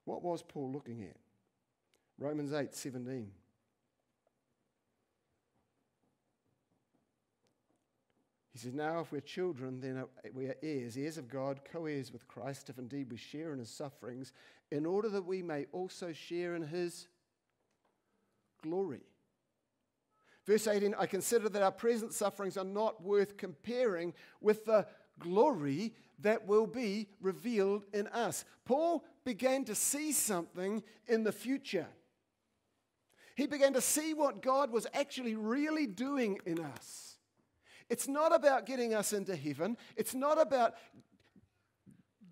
What 0.04 0.22
was 0.22 0.42
Paul 0.42 0.72
looking 0.72 1.04
at? 1.04 1.16
Romans 2.18 2.52
8 2.52 2.74
17. 2.74 3.30
He 8.52 8.58
says, 8.58 8.74
Now, 8.74 9.00
if 9.00 9.12
we're 9.12 9.20
children, 9.20 9.80
then 9.80 10.04
we 10.34 10.46
are 10.46 10.56
heirs, 10.62 10.96
heirs 10.96 11.18
of 11.18 11.28
God, 11.28 11.60
co 11.70 11.86
heirs 11.86 12.12
with 12.12 12.26
Christ, 12.26 12.68
if 12.68 12.78
indeed 12.78 13.10
we 13.10 13.16
share 13.16 13.52
in 13.52 13.58
his 13.58 13.70
sufferings, 13.70 14.32
in 14.70 14.86
order 14.86 15.08
that 15.08 15.24
we 15.24 15.42
may 15.42 15.66
also 15.72 16.12
share 16.12 16.54
in 16.56 16.62
his 16.62 17.06
glory. 18.62 19.02
Verse 20.46 20.66
18 20.66 20.94
I 20.98 21.06
consider 21.06 21.48
that 21.48 21.62
our 21.62 21.72
present 21.72 22.12
sufferings 22.12 22.56
are 22.56 22.64
not 22.64 23.02
worth 23.02 23.36
comparing 23.36 24.14
with 24.40 24.64
the 24.64 24.86
glory 25.18 25.94
that 26.20 26.46
will 26.46 26.66
be 26.66 27.08
revealed 27.20 27.84
in 27.92 28.06
us. 28.08 28.44
Paul 28.64 29.04
began 29.24 29.64
to 29.64 29.74
see 29.74 30.12
something 30.12 30.82
in 31.06 31.22
the 31.22 31.32
future. 31.32 31.86
He 33.36 33.46
began 33.46 33.72
to 33.74 33.80
see 33.80 34.12
what 34.12 34.42
God 34.42 34.70
was 34.70 34.86
actually 34.92 35.34
really 35.34 35.86
doing 35.86 36.40
in 36.44 36.58
us. 36.58 37.09
It's 37.90 38.08
not 38.08 38.34
about 38.34 38.64
getting 38.64 38.94
us 38.94 39.12
into 39.12 39.36
heaven. 39.36 39.76
It's 39.96 40.14
not 40.14 40.40
about 40.40 40.74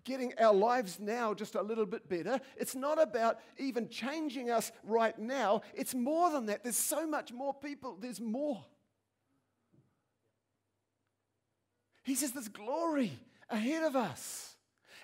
getting 0.05 0.33
our 0.39 0.53
lives 0.53 0.99
now 0.99 1.33
just 1.33 1.55
a 1.55 1.61
little 1.61 1.85
bit 1.85 2.09
better. 2.09 2.39
It's 2.57 2.73
not 2.73 3.01
about 3.01 3.39
even 3.57 3.89
changing 3.89 4.49
us 4.49 4.71
right 4.83 5.17
now. 5.19 5.61
It's 5.75 5.93
more 5.93 6.31
than 6.31 6.47
that. 6.47 6.63
There's 6.63 6.77
so 6.77 7.05
much 7.05 7.31
more 7.31 7.53
people, 7.53 7.97
there's 7.99 8.21
more. 8.21 8.65
He 12.03 12.15
says 12.15 12.31
there's 12.31 12.47
glory 12.47 13.11
ahead 13.49 13.83
of 13.83 13.95
us. 13.95 14.55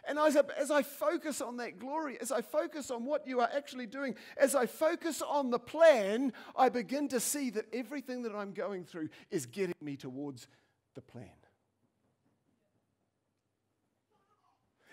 And 0.07 0.19
as 0.19 0.37
I, 0.37 0.41
as 0.57 0.71
I 0.71 0.83
focus 0.83 1.41
on 1.41 1.57
that 1.57 1.79
glory, 1.79 2.17
as 2.21 2.31
I 2.31 2.41
focus 2.41 2.91
on 2.91 3.05
what 3.05 3.27
you 3.27 3.39
are 3.39 3.49
actually 3.55 3.87
doing, 3.87 4.15
as 4.37 4.55
I 4.55 4.65
focus 4.65 5.21
on 5.21 5.49
the 5.49 5.59
plan, 5.59 6.33
I 6.55 6.69
begin 6.69 7.07
to 7.09 7.19
see 7.19 7.49
that 7.51 7.65
everything 7.73 8.23
that 8.23 8.35
I'm 8.35 8.53
going 8.53 8.83
through 8.83 9.09
is 9.31 9.45
getting 9.45 9.75
me 9.81 9.97
towards 9.97 10.47
the 10.93 11.01
plan. 11.01 11.29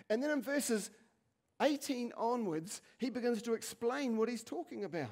And 0.09 0.23
then 0.23 0.31
in 0.31 0.43
verses 0.43 0.91
18 1.61 2.13
onwards, 2.17 2.81
he 2.99 3.11
begins 3.11 3.43
to 3.43 3.55
explain 3.55 4.17
what 4.17 4.29
he's 4.29 4.43
talking 4.43 4.85
about. 4.85 5.09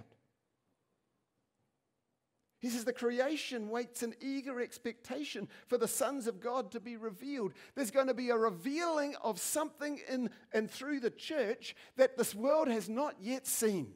He 2.60 2.68
says 2.68 2.84
the 2.84 2.92
creation 2.92 3.70
waits 3.70 4.02
in 4.02 4.14
eager 4.20 4.60
expectation 4.60 5.48
for 5.66 5.78
the 5.78 5.88
sons 5.88 6.26
of 6.26 6.40
God 6.40 6.70
to 6.72 6.80
be 6.80 6.96
revealed. 6.96 7.54
There's 7.74 7.90
going 7.90 8.08
to 8.08 8.14
be 8.14 8.28
a 8.28 8.36
revealing 8.36 9.16
of 9.22 9.40
something 9.40 9.98
in 10.10 10.28
and 10.52 10.70
through 10.70 11.00
the 11.00 11.10
church 11.10 11.74
that 11.96 12.18
this 12.18 12.34
world 12.34 12.68
has 12.68 12.88
not 12.88 13.16
yet 13.18 13.46
seen. 13.46 13.94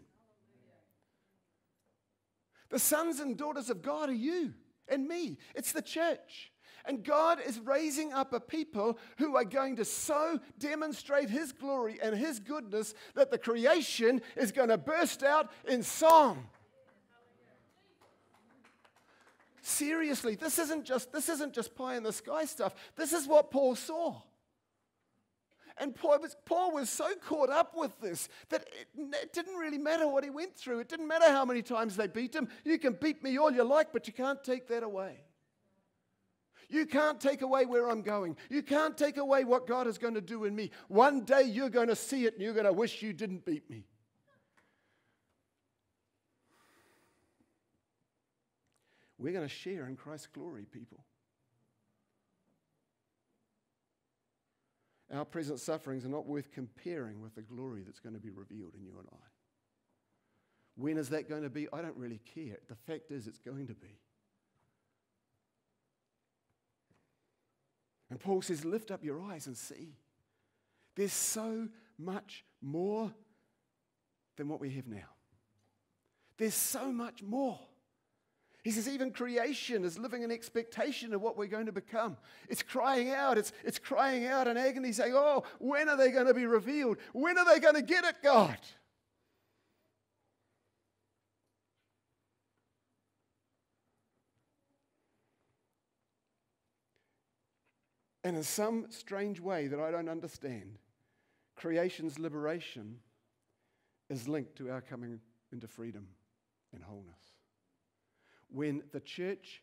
The 2.71 2.79
sons 2.79 3.21
and 3.21 3.37
daughters 3.37 3.69
of 3.69 3.83
God 3.83 4.09
are 4.09 4.15
you 4.15 4.55
and 4.89 5.07
me. 5.07 5.37
It's 5.55 5.73
the 5.73 5.83
church. 5.83 6.51
And 6.87 7.05
God 7.05 7.39
is 7.45 7.59
raising 7.61 8.13
up 8.13 8.33
a 8.33 8.41
people 8.41 8.99
who 9.19 9.37
are 9.37 9.45
going 9.45 9.77
to 9.77 9.85
so 9.85 10.41
demonstrate 10.59 11.29
His 11.29 11.53
glory 11.53 11.99
and 12.03 12.17
His 12.17 12.41
goodness 12.41 12.95
that 13.15 13.31
the 13.31 13.39
creation 13.39 14.23
is 14.37 14.53
going 14.53 14.71
to 14.71 14.79
burst 14.79 15.23
out 15.23 15.51
in 15.69 15.83
song. 15.83 16.49
Seriously, 19.67 20.35
this 20.35 20.59
isn't 20.59 20.85
just 20.85 21.11
this 21.11 21.31
isn't 21.31 21.55
just 21.55 21.75
pie 21.75 21.97
in 21.97 22.03
the 22.03 22.13
sky 22.13 22.45
stuff. 22.45 22.75
This 22.97 23.15
is 23.15 23.27
what 23.27 23.51
Paul 23.51 23.75
saw. 23.75 24.21
And 25.79 25.97
Paul 25.97 26.21
was, 26.21 26.37
Paul 26.45 26.73
was 26.73 26.91
so 26.91 27.15
caught 27.27 27.49
up 27.49 27.75
with 27.75 27.99
this 27.99 28.29
that 28.51 28.67
it, 28.79 28.89
it 28.95 29.33
didn't 29.33 29.57
really 29.57 29.79
matter 29.79 30.07
what 30.07 30.23
he 30.23 30.29
went 30.29 30.55
through. 30.55 30.81
It 30.81 30.89
didn't 30.91 31.09
matter 31.09 31.31
how 31.31 31.47
many 31.47 31.63
times 31.63 31.97
they 31.97 32.07
beat 32.07 32.37
him. 32.37 32.47
You 32.63 32.79
can 32.79 32.93
beat 32.93 33.25
me 33.25 33.39
all 33.39 33.51
you 33.51 33.65
like, 33.65 33.91
but 33.91 34.07
you 34.07 34.13
can't 34.13 34.45
take 34.45 34.69
that 34.69 34.83
away. 34.83 35.25
You 36.69 36.85
can't 36.85 37.19
take 37.19 37.41
away 37.41 37.65
where 37.65 37.89
I'm 37.89 38.03
going. 38.03 38.37
You 38.51 38.63
can't 38.63 38.99
take 38.99 39.17
away 39.17 39.45
what 39.45 39.67
God 39.67 39.87
is 39.87 39.97
going 39.97 40.15
to 40.15 40.21
do 40.21 40.45
in 40.45 40.55
me. 40.55 40.73
One 40.89 41.25
day 41.25 41.45
you're 41.45 41.71
going 41.71 41.89
to 41.89 41.97
see 41.97 42.27
it 42.27 42.35
and 42.35 42.43
you're 42.43 42.53
going 42.53 42.67
to 42.67 42.73
wish 42.73 43.01
you 43.01 43.15
didn't 43.15 43.47
beat 43.47 43.71
me. 43.71 43.87
We're 49.25 49.33
going 49.33 49.49
to 49.49 49.55
share 49.55 49.87
in 49.87 49.97
Christ's 49.97 50.27
glory, 50.27 50.67
people. 50.71 51.03
Our 55.11 55.25
present 55.25 55.61
sufferings 55.61 56.05
are 56.05 56.11
not 56.11 56.27
worth 56.27 56.53
comparing 56.53 57.23
with 57.23 57.35
the 57.35 57.41
glory 57.41 57.85
that's 57.87 58.01
going 58.01 58.15
to 58.15 58.21
be 58.21 58.29
revealed 58.29 58.75
in 58.75 58.85
you 58.85 58.99
and 58.99 59.09
I. 59.11 59.27
When 60.77 60.99
is 60.99 61.09
that 61.09 61.27
going 61.27 61.43
to 61.43 61.49
be? 61.49 61.69
I 61.73 61.81
don't 61.81 61.97
really 61.97 62.21
care. 62.35 62.59
The 62.69 62.75
fact 62.75 63.11
is, 63.13 63.27
it's 63.27 63.39
going 63.39 63.69
to 63.69 63.75
be. 63.75 63.99
And 68.11 68.21
Paul 68.21 68.43
says, 68.43 68.63
Lift 68.67 68.91
up 68.91 69.03
your 69.03 69.23
eyes 69.23 69.47
and 69.47 69.57
see. 69.57 69.97
There's 70.97 71.15
so 71.15 71.69
much 71.97 72.45
more 72.61 73.11
than 74.37 74.49
what 74.49 74.61
we 74.61 74.69
have 74.73 74.87
now. 74.87 75.09
There's 76.37 76.53
so 76.53 76.93
much 76.93 77.23
more. 77.23 77.59
He 78.65 78.71
says, 78.71 78.89
even 78.89 79.11
creation 79.11 79.85
is 79.85 79.99
living 79.99 80.23
in 80.23 80.33
expectation 80.33 81.13
of 81.13 81.21
what 81.21 81.37
we're 81.37 81.47
going 81.47 81.67
to 81.67 81.73
become. 81.73 82.17
It's 82.49 82.63
crying 82.63 83.11
out, 83.11 83.37
it's, 83.37 83.53
it's 83.63 83.79
crying 83.79 84.25
out 84.25 84.49
in 84.49 84.57
agony, 84.57 84.91
saying, 84.91 85.13
Oh, 85.15 85.45
when 85.59 85.87
are 85.91 85.99
they 85.99 86.11
going 86.11 86.27
to 86.27 86.35
be 86.35 86.47
revealed? 86.47 86.97
When 87.13 87.37
are 87.37 87.45
they 87.45 87.61
going 87.61 87.75
to 87.75 87.83
get 87.83 88.05
it, 88.05 88.17
God? 88.23 88.57
And 98.25 98.39
in 98.39 98.43
some 98.43 98.87
strange 98.89 99.41
way 99.41 99.67
that 99.67 99.79
I 99.79 99.91
don't 99.91 100.09
understand, 100.09 100.79
creation's 101.55 102.19
liberation 102.19 103.01
is 104.09 104.27
linked 104.27 104.57
to 104.57 104.71
our 104.71 104.81
coming 104.81 105.21
into 105.53 105.69
freedom 105.69 106.07
and 106.73 106.83
wholeness. 106.83 107.34
When 108.55 108.83
the 108.93 109.01
church 109.01 109.63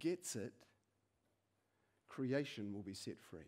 gets 0.00 0.34
it, 0.34 0.52
creation 2.08 2.74
will 2.74 2.82
be 2.82 2.92
set 2.92 3.20
free. 3.30 3.46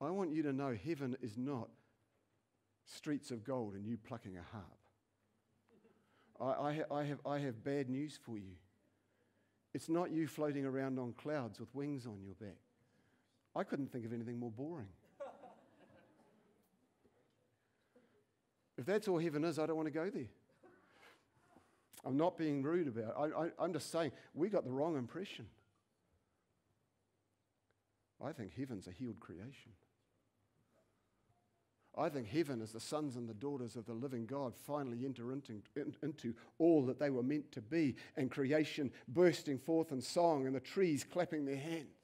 I 0.00 0.08
want 0.08 0.32
you 0.32 0.42
to 0.44 0.54
know 0.54 0.74
heaven 0.82 1.18
is 1.20 1.36
not 1.36 1.68
streets 2.86 3.30
of 3.30 3.44
gold 3.44 3.74
and 3.74 3.86
you 3.86 3.98
plucking 3.98 4.38
a 4.38 4.42
harp. 4.56 4.78
I, 6.40 6.46
I, 6.46 6.82
I, 7.00 7.04
have, 7.04 7.18
I 7.26 7.38
have 7.40 7.62
bad 7.62 7.90
news 7.90 8.18
for 8.24 8.38
you. 8.38 8.54
It's 9.74 9.90
not 9.90 10.10
you 10.10 10.28
floating 10.28 10.64
around 10.64 10.98
on 10.98 11.12
clouds 11.12 11.60
with 11.60 11.68
wings 11.74 12.06
on 12.06 12.22
your 12.24 12.36
back. 12.36 12.56
I 13.54 13.64
couldn't 13.64 13.92
think 13.92 14.06
of 14.06 14.14
anything 14.14 14.38
more 14.38 14.50
boring. 14.50 14.88
if 18.78 18.86
that's 18.86 19.08
all 19.08 19.18
heaven 19.18 19.44
is, 19.44 19.58
I 19.58 19.66
don't 19.66 19.76
want 19.76 19.88
to 19.88 19.92
go 19.92 20.08
there. 20.08 20.30
I'm 22.04 22.16
not 22.16 22.38
being 22.38 22.62
rude 22.62 22.88
about 22.88 23.28
it. 23.28 23.52
I, 23.58 23.64
am 23.64 23.72
just 23.72 23.90
saying 23.90 24.12
we 24.34 24.48
got 24.48 24.64
the 24.64 24.70
wrong 24.70 24.96
impression. 24.96 25.46
I 28.24 28.32
think 28.32 28.52
heaven's 28.56 28.86
a 28.86 28.90
healed 28.90 29.20
creation. 29.20 29.72
I 31.98 32.08
think 32.08 32.28
heaven, 32.28 32.62
is 32.62 32.72
the 32.72 32.80
sons 32.80 33.16
and 33.16 33.28
the 33.28 33.34
daughters 33.34 33.76
of 33.76 33.84
the 33.84 33.92
living 33.92 34.24
God 34.24 34.54
finally 34.54 35.04
enter 35.04 35.32
into, 35.32 35.60
into, 36.02 36.34
all 36.58 36.86
that 36.86 37.00
they 37.00 37.10
were 37.10 37.22
meant 37.22 37.50
to 37.52 37.60
be, 37.60 37.96
and 38.16 38.30
creation 38.30 38.92
bursting 39.08 39.58
forth 39.58 39.90
in 39.90 40.00
song, 40.00 40.46
and 40.46 40.54
the 40.54 40.60
trees 40.60 41.04
clapping 41.04 41.44
their 41.44 41.56
hands. 41.56 41.99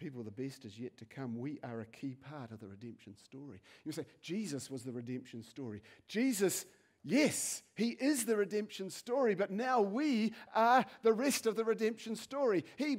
People, 0.00 0.22
the 0.22 0.30
best 0.30 0.64
is 0.64 0.78
yet 0.78 0.96
to 0.96 1.04
come. 1.04 1.38
We 1.38 1.60
are 1.62 1.82
a 1.82 1.86
key 1.86 2.16
part 2.16 2.52
of 2.52 2.60
the 2.60 2.66
redemption 2.66 3.14
story. 3.22 3.60
You 3.84 3.92
say, 3.92 4.06
Jesus 4.22 4.70
was 4.70 4.82
the 4.82 4.92
redemption 4.92 5.42
story. 5.42 5.82
Jesus 6.08 6.64
Yes, 7.02 7.62
he 7.76 7.90
is 7.92 8.26
the 8.26 8.36
redemption 8.36 8.90
story, 8.90 9.34
but 9.34 9.50
now 9.50 9.80
we 9.80 10.34
are 10.54 10.84
the 11.02 11.14
rest 11.14 11.46
of 11.46 11.56
the 11.56 11.64
redemption 11.64 12.14
story. 12.14 12.62
He, 12.76 12.98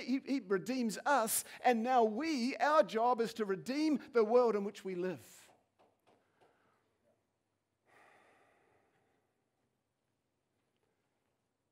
he, 0.00 0.20
he, 0.26 0.40
redeems 0.48 0.98
us, 1.06 1.44
and 1.64 1.84
now 1.84 2.02
we, 2.02 2.56
our 2.56 2.82
job 2.82 3.20
is 3.20 3.32
to 3.34 3.44
redeem 3.44 4.00
the 4.14 4.24
world 4.24 4.56
in 4.56 4.64
which 4.64 4.84
we 4.84 4.96
live. 4.96 5.20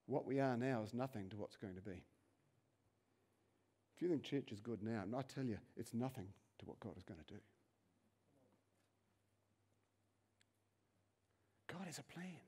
What 0.06 0.26
we 0.26 0.38
are 0.38 0.56
now 0.56 0.82
is 0.84 0.94
nothing 0.94 1.28
to 1.30 1.36
what's 1.36 1.56
going 1.56 1.74
to 1.74 1.82
be. 1.82 2.04
If 3.94 4.02
you 4.02 4.08
think 4.08 4.22
church 4.22 4.50
is 4.52 4.60
good 4.60 4.82
now, 4.82 5.02
and 5.02 5.14
I 5.14 5.22
tell 5.22 5.44
you, 5.44 5.58
it's 5.76 5.94
nothing 5.94 6.26
to 6.58 6.66
what 6.66 6.80
God 6.80 6.96
is 6.96 7.04
going 7.04 7.20
to 7.20 7.34
do. 7.34 7.40
God 11.68 11.86
has 11.86 11.98
a 11.98 12.02
plan. 12.02 12.40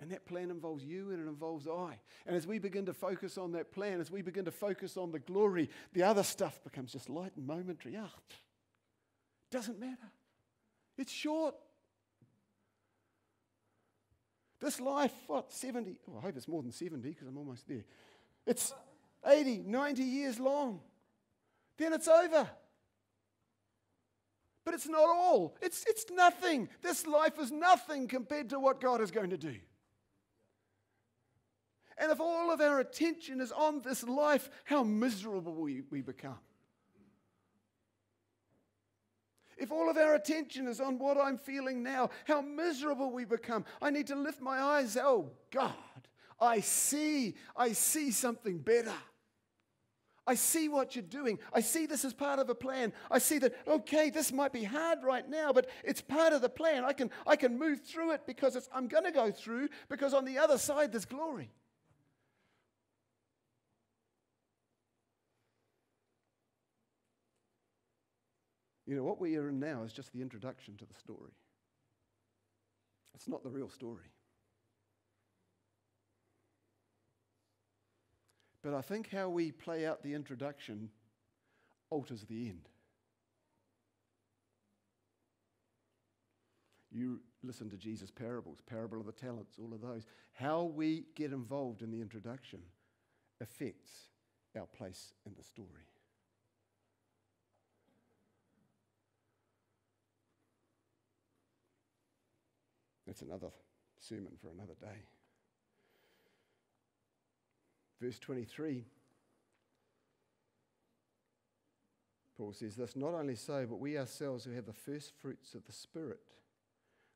And 0.00 0.10
that 0.10 0.26
plan 0.26 0.50
involves 0.50 0.84
you 0.84 1.10
and 1.10 1.24
it 1.24 1.28
involves 1.28 1.68
I. 1.68 1.98
And 2.26 2.34
as 2.34 2.46
we 2.46 2.58
begin 2.58 2.86
to 2.86 2.92
focus 2.92 3.38
on 3.38 3.52
that 3.52 3.72
plan, 3.72 4.00
as 4.00 4.10
we 4.10 4.22
begin 4.22 4.44
to 4.44 4.50
focus 4.50 4.96
on 4.96 5.12
the 5.12 5.20
glory, 5.20 5.70
the 5.92 6.02
other 6.02 6.22
stuff 6.22 6.62
becomes 6.64 6.92
just 6.92 7.08
light 7.08 7.32
and 7.36 7.46
momentary. 7.46 7.96
Ah, 7.96 8.10
doesn't 9.50 9.78
matter. 9.78 10.10
It's 10.98 11.12
short. 11.12 11.54
This 14.60 14.80
life, 14.80 15.12
what, 15.26 15.52
70? 15.52 15.98
Oh, 16.10 16.18
I 16.18 16.22
hope 16.22 16.36
it's 16.36 16.48
more 16.48 16.62
than 16.62 16.72
70 16.72 17.08
because 17.08 17.28
I'm 17.28 17.36
almost 17.36 17.68
there. 17.68 17.84
It's 18.46 18.72
80, 19.26 19.64
90 19.66 20.02
years 20.02 20.38
long. 20.38 20.80
Then 21.78 21.92
it's 21.92 22.08
over. 22.08 22.48
But 24.64 24.74
it's 24.74 24.88
not 24.88 25.04
all. 25.04 25.56
It's, 25.60 25.84
it's 25.86 26.06
nothing. 26.10 26.68
This 26.82 27.06
life 27.06 27.38
is 27.38 27.50
nothing 27.50 28.08
compared 28.08 28.50
to 28.50 28.58
what 28.58 28.80
God 28.80 29.00
is 29.00 29.10
going 29.10 29.30
to 29.30 29.36
do. 29.36 29.54
And 31.98 32.10
if 32.10 32.20
all 32.20 32.50
of 32.50 32.60
our 32.60 32.80
attention 32.80 33.40
is 33.40 33.52
on 33.52 33.82
this 33.82 34.02
life, 34.02 34.50
how 34.64 34.82
miserable 34.82 35.54
we, 35.54 35.82
we 35.90 36.00
become. 36.00 36.38
If 39.56 39.70
all 39.70 39.88
of 39.88 39.96
our 39.96 40.16
attention 40.16 40.66
is 40.66 40.80
on 40.80 40.98
what 40.98 41.16
I'm 41.16 41.38
feeling 41.38 41.82
now, 41.82 42.10
how 42.24 42.40
miserable 42.40 43.12
we 43.12 43.24
become. 43.24 43.64
I 43.80 43.90
need 43.90 44.08
to 44.08 44.16
lift 44.16 44.40
my 44.40 44.60
eyes. 44.60 44.96
Oh, 44.96 45.30
God, 45.52 45.72
I 46.40 46.60
see, 46.60 47.34
I 47.56 47.72
see 47.72 48.10
something 48.10 48.58
better. 48.58 48.94
I 50.26 50.34
see 50.34 50.68
what 50.68 50.96
you're 50.96 51.02
doing. 51.02 51.38
I 51.52 51.60
see 51.60 51.86
this 51.86 52.04
as 52.04 52.14
part 52.14 52.38
of 52.38 52.48
a 52.48 52.54
plan. 52.54 52.92
I 53.10 53.18
see 53.18 53.38
that, 53.40 53.54
okay, 53.66 54.08
this 54.08 54.32
might 54.32 54.52
be 54.52 54.64
hard 54.64 55.00
right 55.02 55.28
now, 55.28 55.52
but 55.52 55.68
it's 55.84 56.00
part 56.00 56.32
of 56.32 56.40
the 56.40 56.48
plan. 56.48 56.84
I 56.84 56.94
can, 56.94 57.10
I 57.26 57.36
can 57.36 57.58
move 57.58 57.82
through 57.82 58.12
it 58.12 58.22
because 58.26 58.68
I'm 58.72 58.88
going 58.88 59.04
to 59.04 59.12
go 59.12 59.30
through 59.30 59.68
because 59.88 60.14
on 60.14 60.24
the 60.24 60.38
other 60.38 60.56
side 60.56 60.92
there's 60.92 61.04
glory. 61.04 61.50
You 68.86 68.96
know, 68.96 69.04
what 69.04 69.20
we 69.20 69.36
are 69.36 69.48
in 69.48 69.60
now 69.60 69.82
is 69.82 69.92
just 69.92 70.12
the 70.12 70.20
introduction 70.20 70.76
to 70.76 70.84
the 70.84 70.94
story. 70.98 71.32
It's 73.14 73.28
not 73.28 73.42
the 73.42 73.50
real 73.50 73.70
story. 73.70 74.10
But 78.64 78.72
I 78.72 78.80
think 78.80 79.10
how 79.10 79.28
we 79.28 79.52
play 79.52 79.86
out 79.86 80.02
the 80.02 80.14
introduction 80.14 80.88
alters 81.90 82.24
the 82.24 82.48
end. 82.48 82.70
You 86.90 87.20
listen 87.42 87.68
to 87.70 87.76
Jesus' 87.76 88.10
parables, 88.10 88.60
parable 88.66 89.00
of 89.00 89.06
the 89.06 89.12
talents, 89.12 89.58
all 89.60 89.74
of 89.74 89.82
those. 89.82 90.06
How 90.32 90.62
we 90.62 91.04
get 91.14 91.30
involved 91.30 91.82
in 91.82 91.90
the 91.90 92.00
introduction 92.00 92.60
affects 93.42 94.08
our 94.56 94.66
place 94.66 95.12
in 95.26 95.34
the 95.36 95.42
story. 95.42 95.68
That's 103.06 103.20
another 103.20 103.50
sermon 103.98 104.32
for 104.40 104.50
another 104.50 104.74
day. 104.80 105.02
Verse 108.00 108.18
23, 108.18 108.84
Paul 112.36 112.52
says 112.52 112.76
this 112.76 112.96
Not 112.96 113.14
only 113.14 113.36
so, 113.36 113.66
but 113.68 113.80
we 113.80 113.98
ourselves 113.98 114.44
who 114.44 114.52
have 114.52 114.66
the 114.66 114.72
first 114.72 115.12
fruits 115.20 115.54
of 115.54 115.64
the 115.66 115.72
Spirit 115.72 116.20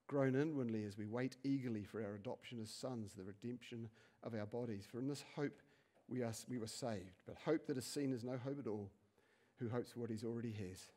groan 0.07 0.35
inwardly 0.35 0.85
as 0.85 0.97
we 0.97 1.07
wait 1.07 1.37
eagerly 1.45 1.85
for 1.85 2.03
our 2.03 2.15
adoption 2.15 2.59
as 2.63 2.71
sons, 2.71 3.13
the 3.13 3.23
redemption 3.23 3.89
of 4.23 4.35
our 4.35 4.47
bodies. 4.47 4.87
For 4.91 4.99
in 4.99 5.07
this 5.07 5.25
hope 5.37 5.61
we, 6.09 6.23
are, 6.23 6.33
we 6.49 6.59
were 6.59 6.67
saved. 6.67 7.21
But 7.27 7.37
hope 7.45 7.67
that 7.67 7.77
is 7.77 7.85
seen 7.85 8.13
is 8.13 8.25
no 8.25 8.39
hope 8.43 8.59
at 8.59 8.67
all. 8.67 8.91
Who 9.59 9.69
hopes 9.69 9.93
for 9.93 10.01
what 10.01 10.11
he 10.11 10.27
already 10.27 10.53
has? 10.53 10.89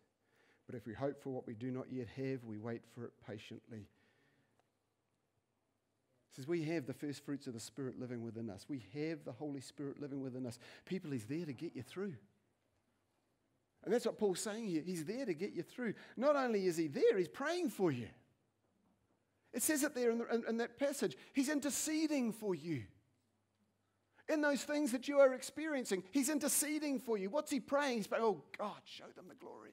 But 0.65 0.75
if 0.75 0.87
we 0.87 0.93
hope 0.93 1.21
for 1.21 1.31
what 1.31 1.45
we 1.45 1.53
do 1.53 1.71
not 1.71 1.91
yet 1.91 2.07
have, 2.15 2.43
we 2.45 2.57
wait 2.57 2.83
for 2.95 3.03
it 3.03 3.11
patiently. 3.27 3.87
Says 6.35 6.47
we 6.47 6.63
have 6.63 6.85
the 6.85 6.93
first 6.93 7.25
fruits 7.25 7.47
of 7.47 7.53
the 7.53 7.59
Spirit 7.59 7.99
living 7.99 8.23
within 8.23 8.49
us. 8.49 8.65
We 8.69 8.85
have 8.93 9.25
the 9.25 9.33
Holy 9.33 9.59
Spirit 9.59 9.99
living 9.99 10.21
within 10.21 10.45
us. 10.45 10.59
People, 10.85 11.11
He's 11.11 11.25
there 11.25 11.45
to 11.45 11.53
get 11.53 11.75
you 11.75 11.83
through. 11.83 12.13
And 13.83 13.93
that's 13.93 14.05
what 14.05 14.17
Paul's 14.17 14.39
saying 14.39 14.67
here. 14.67 14.81
He's 14.85 15.03
there 15.05 15.25
to 15.25 15.33
get 15.33 15.53
you 15.53 15.63
through. 15.63 15.95
Not 16.15 16.35
only 16.35 16.67
is 16.67 16.77
He 16.77 16.87
there, 16.87 17.17
He's 17.17 17.27
praying 17.27 17.71
for 17.71 17.91
you. 17.91 18.07
It 19.53 19.61
says 19.61 19.83
it 19.83 19.93
there 19.93 20.11
in, 20.11 20.19
the, 20.19 20.33
in, 20.33 20.43
in 20.47 20.57
that 20.57 20.79
passage. 20.79 21.17
He's 21.33 21.49
interceding 21.49 22.31
for 22.31 22.55
you. 22.55 22.83
In 24.29 24.39
those 24.39 24.63
things 24.63 24.93
that 24.93 25.09
you 25.09 25.19
are 25.19 25.33
experiencing, 25.33 26.03
He's 26.11 26.29
interceding 26.29 26.99
for 26.99 27.17
you. 27.17 27.29
What's 27.29 27.51
He 27.51 27.59
praying? 27.59 27.97
He's 27.97 28.07
praying, 28.07 28.23
Oh, 28.23 28.41
God, 28.57 28.79
show 28.85 29.07
them 29.17 29.25
the 29.27 29.35
glory. 29.35 29.71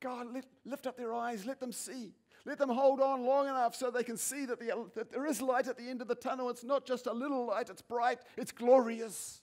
God, 0.00 0.26
lift 0.64 0.86
up 0.88 0.96
their 0.96 1.14
eyes, 1.14 1.46
let 1.46 1.60
them 1.60 1.70
see. 1.70 2.14
Let 2.46 2.58
them 2.58 2.68
hold 2.68 3.00
on 3.00 3.24
long 3.24 3.48
enough 3.48 3.74
so 3.74 3.90
they 3.90 4.04
can 4.04 4.18
see 4.18 4.44
that, 4.46 4.60
the, 4.60 4.86
that 4.94 5.10
there 5.10 5.24
is 5.24 5.40
light 5.40 5.66
at 5.66 5.78
the 5.78 5.88
end 5.88 6.02
of 6.02 6.08
the 6.08 6.14
tunnel. 6.14 6.50
It's 6.50 6.64
not 6.64 6.84
just 6.84 7.06
a 7.06 7.12
little 7.12 7.46
light, 7.46 7.70
it's 7.70 7.80
bright, 7.80 8.18
it's 8.36 8.52
glorious. 8.52 9.40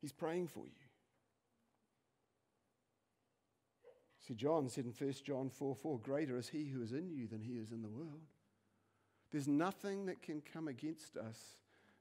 He's 0.00 0.12
praying 0.12 0.48
for 0.48 0.64
you. 0.66 0.72
See, 4.26 4.34
John 4.34 4.68
said 4.68 4.84
in 4.84 4.92
1 4.92 5.14
John 5.24 5.50
4 5.50 5.76
4, 5.76 5.98
Greater 6.00 6.36
is 6.36 6.48
he 6.48 6.66
who 6.66 6.82
is 6.82 6.92
in 6.92 7.10
you 7.10 7.26
than 7.26 7.42
he 7.42 7.54
is 7.54 7.70
in 7.70 7.82
the 7.82 7.88
world. 7.88 8.20
There's 9.30 9.48
nothing 9.48 10.06
that 10.06 10.22
can 10.22 10.40
come 10.40 10.66
against 10.66 11.16
us 11.16 11.38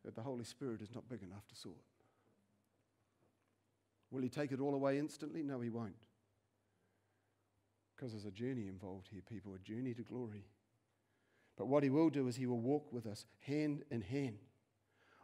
that 0.03 0.15
the 0.15 0.21
Holy 0.21 0.45
Spirit 0.45 0.81
is 0.81 0.93
not 0.93 1.07
big 1.09 1.21
enough 1.21 1.47
to 1.47 1.55
sort. 1.55 1.75
Will 4.09 4.23
he 4.23 4.29
take 4.29 4.51
it 4.51 4.59
all 4.59 4.73
away 4.73 4.97
instantly? 4.97 5.43
No, 5.43 5.59
he 5.59 5.69
won't. 5.69 5.93
Because 7.99 8.13
there's 8.13 8.25
a 8.25 8.31
journey 8.31 8.67
involved 8.67 9.09
here, 9.11 9.21
people, 9.29 9.53
a 9.53 9.59
journey 9.59 9.93
to 9.93 10.03
glory. 10.03 10.45
But 11.57 11.67
what 11.67 11.83
he 11.83 11.89
will 11.89 12.09
do 12.09 12.29
is 12.29 12.37
he 12.37 12.45
will 12.45 12.61
walk 12.61 12.93
with 12.93 13.05
us 13.05 13.25
hand 13.41 13.83
in 13.91 13.99
hand. 13.99 14.37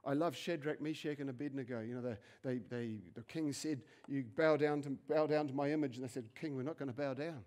I 0.04 0.14
love 0.14 0.36
Shadrach, 0.36 0.82
Meshach, 0.82 1.20
and 1.20 1.30
Abednego. 1.30 1.80
You 1.80 1.96
know, 1.96 2.02
they, 2.02 2.18
they, 2.44 2.58
they, 2.70 2.98
the 3.16 3.24
king 3.24 3.54
said, 3.54 3.82
You 4.10 4.26
bow 4.36 4.58
down, 4.58 4.82
to, 4.82 4.90
bow 5.10 5.26
down 5.26 5.48
to 5.48 5.54
my 5.54 5.72
image. 5.72 5.96
And 5.96 6.04
they 6.04 6.12
said, 6.12 6.28
King, 6.36 6.58
we're 6.58 6.64
not 6.64 6.78
going 6.78 6.92
to 6.92 6.96
bow 6.96 7.14
down. 7.14 7.46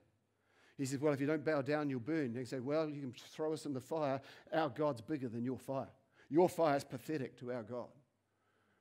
He 0.78 0.86
said, 0.86 1.02
Well, 1.02 1.12
if 1.12 1.20
you 1.20 1.26
don't 1.26 1.44
bow 1.44 1.60
down, 1.60 1.90
you'll 1.90 2.00
burn. 2.00 2.34
He 2.34 2.46
said, 2.46 2.64
Well, 2.64 2.88
you 2.88 3.02
can 3.02 3.12
throw 3.12 3.52
us 3.52 3.66
in 3.66 3.74
the 3.74 3.80
fire. 3.80 4.22
Our 4.52 4.70
God's 4.70 5.02
bigger 5.02 5.28
than 5.28 5.44
your 5.44 5.58
fire. 5.58 5.90
Your 6.30 6.48
fire 6.48 6.76
is 6.76 6.84
pathetic 6.84 7.38
to 7.40 7.52
our 7.52 7.62
God. 7.62 7.88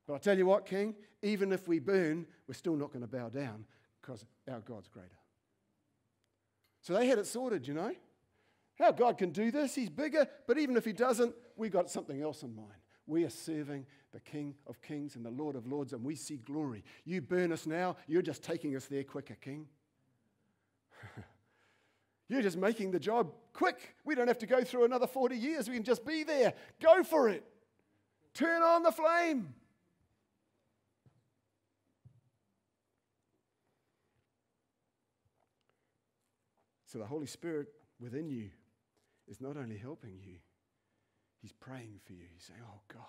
But 0.08 0.14
I 0.14 0.18
tell 0.20 0.38
you 0.38 0.46
what, 0.46 0.66
King, 0.66 0.96
even 1.22 1.52
if 1.52 1.68
we 1.68 1.80
burn, 1.80 2.26
we're 2.48 2.54
still 2.54 2.78
not 2.78 2.94
going 2.94 3.02
to 3.02 3.08
bow 3.08 3.28
down 3.28 3.66
because 4.02 4.26
our 4.50 4.62
God's 4.62 4.88
greater. 4.88 5.18
So 6.88 6.94
they 6.94 7.08
had 7.08 7.20
it 7.20 7.28
sorted, 7.28 7.68
you 7.68 7.74
know. 7.74 7.92
How 8.80 8.94
God 8.94 9.18
can 9.18 9.32
do 9.32 9.52
this, 9.52 9.76
He's 9.76 9.90
bigger, 9.90 10.26
but 10.48 10.58
even 10.58 10.78
if 10.78 10.86
He 10.86 10.94
doesn't, 10.94 11.36
we 11.58 11.68
got 11.68 11.90
something 11.90 12.22
else 12.22 12.44
in 12.44 12.56
mind. 12.56 12.80
We 13.06 13.26
are 13.26 13.30
serving 13.30 13.86
the 14.14 14.22
King 14.22 14.56
of 14.66 14.82
Kings 14.82 15.18
and 15.18 15.26
the 15.26 15.30
Lord 15.30 15.58
of 15.58 15.68
Lords, 15.68 15.92
and 15.92 16.02
we 16.02 16.16
see 16.16 16.38
glory. 16.38 16.86
You 17.04 17.20
burn 17.20 17.52
us 17.52 17.68
now, 17.68 17.98
you're 18.08 18.22
just 18.22 18.42
taking 18.42 18.74
us 18.78 18.86
there 18.86 19.04
quicker, 19.04 19.36
King. 19.36 19.68
you're 22.30 22.42
just 22.42 22.58
making 22.58 22.92
the 22.92 23.02
job 23.02 23.34
quick. 23.52 23.96
We 24.06 24.16
don't 24.16 24.30
have 24.30 24.40
to 24.40 24.48
go 24.48 24.64
through 24.64 24.86
another 24.86 25.08
40 25.08 25.36
years. 25.36 25.68
We 25.68 25.76
can 25.76 25.84
just 25.84 26.06
be 26.06 26.24
there. 26.24 26.54
Go 26.82 27.04
for 27.04 27.28
it. 27.28 27.44
Turn 28.34 28.64
on 28.64 28.84
the 28.84 28.94
flame. 28.94 29.54
So 36.88 36.98
the 36.98 37.06
Holy 37.06 37.28
Spirit 37.28 37.68
within 38.00 38.30
you 38.30 38.50
is 39.28 39.42
not 39.42 39.58
only 39.58 39.78
helping 39.78 40.18
you, 40.24 40.38
He's 41.42 41.52
praying 41.52 42.00
for 42.04 42.14
you. 42.14 42.24
He's 42.34 42.46
saying, 42.46 42.62
Oh 42.66 42.80
God, 42.92 43.04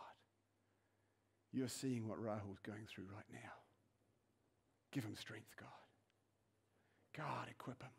you're 1.53 1.69
seeing 1.69 2.07
what 2.07 2.23
Rahul's 2.23 2.61
going 2.63 2.87
through 2.87 3.07
right 3.15 3.25
now. 3.33 3.53
Give 4.93 5.05
him 5.05 5.17
strength, 5.17 5.55
God. 5.59 5.69
God, 7.17 7.49
equip 7.51 7.83
him. 7.83 7.91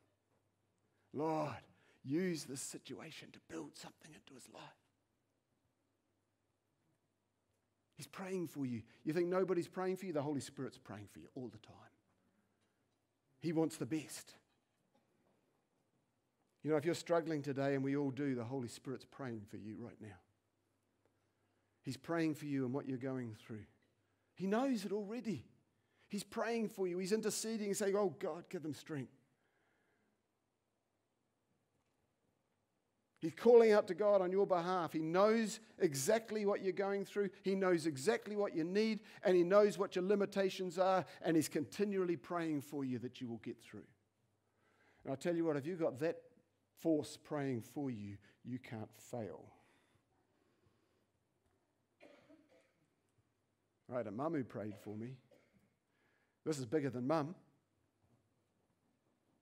Lord, 1.13 1.55
use 2.03 2.43
this 2.43 2.61
situation 2.61 3.29
to 3.33 3.39
build 3.49 3.75
something 3.75 4.11
into 4.13 4.33
his 4.33 4.47
life. 4.53 4.63
He's 7.95 8.07
praying 8.07 8.47
for 8.47 8.65
you. 8.65 8.83
You 9.03 9.13
think 9.13 9.27
nobody's 9.27 9.67
praying 9.67 9.97
for 9.97 10.05
you? 10.05 10.13
The 10.13 10.21
Holy 10.21 10.39
Spirit's 10.39 10.77
praying 10.77 11.07
for 11.11 11.19
you 11.19 11.27
all 11.35 11.49
the 11.49 11.57
time. 11.57 11.75
He 13.39 13.51
wants 13.51 13.77
the 13.77 13.85
best. 13.85 14.35
You 16.63 16.71
know, 16.71 16.77
if 16.77 16.85
you're 16.85 16.93
struggling 16.93 17.41
today, 17.41 17.75
and 17.75 17.83
we 17.83 17.95
all 17.95 18.11
do, 18.11 18.35
the 18.35 18.43
Holy 18.43 18.67
Spirit's 18.67 19.05
praying 19.05 19.43
for 19.49 19.57
you 19.57 19.77
right 19.79 19.99
now. 20.01 20.17
He's 21.83 21.97
praying 21.97 22.35
for 22.35 22.45
you 22.45 22.65
and 22.65 22.73
what 22.73 22.87
you're 22.87 22.97
going 22.97 23.35
through. 23.45 23.63
He 24.35 24.45
knows 24.45 24.85
it 24.85 24.91
already. 24.91 25.45
He's 26.09 26.23
praying 26.23 26.69
for 26.69 26.87
you. 26.87 26.97
He's 26.97 27.13
interceding, 27.13 27.73
saying, 27.73 27.95
Oh 27.95 28.13
God, 28.19 28.43
give 28.49 28.63
them 28.63 28.73
strength. 28.73 29.13
He's 33.21 33.33
calling 33.35 33.73
out 33.73 33.87
to 33.87 33.93
God 33.93 34.21
on 34.21 34.31
your 34.31 34.47
behalf. 34.47 34.93
He 34.93 34.99
knows 34.99 35.59
exactly 35.77 36.45
what 36.45 36.61
you're 36.61 36.71
going 36.71 37.03
through. 37.03 37.29
He 37.43 37.53
knows 37.53 37.85
exactly 37.85 38.37
what 38.37 38.55
you 38.55 38.63
need, 38.63 39.01
and 39.23 39.35
He 39.35 39.43
knows 39.43 39.77
what 39.77 39.95
your 39.95 40.05
limitations 40.05 40.79
are, 40.79 41.05
and 41.21 41.35
He's 41.35 41.49
continually 41.49 42.15
praying 42.15 42.61
for 42.61 42.85
you 42.85 42.97
that 42.99 43.19
you 43.19 43.27
will 43.27 43.41
get 43.43 43.61
through. 43.61 43.83
And 45.03 45.11
I 45.11 45.15
tell 45.15 45.35
you 45.35 45.43
what, 45.43 45.57
if 45.57 45.65
you've 45.65 45.81
got 45.81 45.99
that 45.99 46.17
force 46.81 47.17
praying 47.17 47.61
for 47.61 47.89
you, 47.89 48.17
you 48.43 48.59
can't 48.59 48.89
fail. 49.11 49.45
Had 53.93 54.07
a 54.07 54.11
mum 54.11 54.33
who 54.33 54.43
prayed 54.43 54.75
for 54.83 54.95
me. 54.95 55.15
This 56.45 56.59
is 56.59 56.65
bigger 56.65 56.89
than 56.89 57.07
mum. 57.07 57.33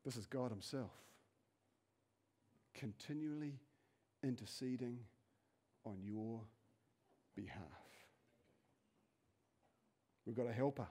This 0.05 0.15
is 0.15 0.25
God 0.25 0.51
Himself 0.51 0.91
continually 2.77 3.59
interceding 4.23 4.99
on 5.83 5.97
your 6.03 6.41
behalf. 7.35 7.63
We've 10.25 10.35
got 10.35 10.47
a 10.47 10.53
helper, 10.53 10.87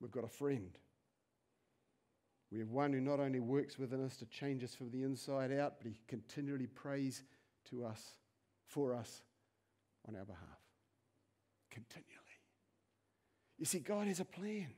we've 0.00 0.10
got 0.10 0.24
a 0.24 0.28
friend. 0.28 0.76
We 2.50 2.60
have 2.60 2.70
one 2.70 2.92
who 2.92 3.00
not 3.00 3.20
only 3.20 3.40
works 3.40 3.78
within 3.78 4.04
us 4.04 4.16
to 4.16 4.26
change 4.26 4.64
us 4.64 4.74
from 4.74 4.90
the 4.90 5.02
inside 5.02 5.52
out, 5.52 5.74
but 5.78 5.86
he 5.86 5.98
continually 6.06 6.66
prays 6.66 7.22
to 7.70 7.84
us, 7.84 8.14
for 8.66 8.94
us, 8.94 9.22
on 10.06 10.16
our 10.16 10.24
behalf. 10.24 10.40
Continually. 11.70 12.14
You 13.58 13.66
see, 13.66 13.80
God 13.80 14.06
has 14.06 14.20
a 14.20 14.24
plan. 14.24 14.68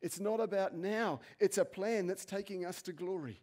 It's 0.00 0.20
not 0.20 0.38
about 0.38 0.76
now, 0.76 1.20
it's 1.40 1.58
a 1.58 1.64
plan 1.64 2.06
that's 2.06 2.24
taking 2.24 2.64
us 2.64 2.82
to 2.82 2.92
glory. 2.92 3.40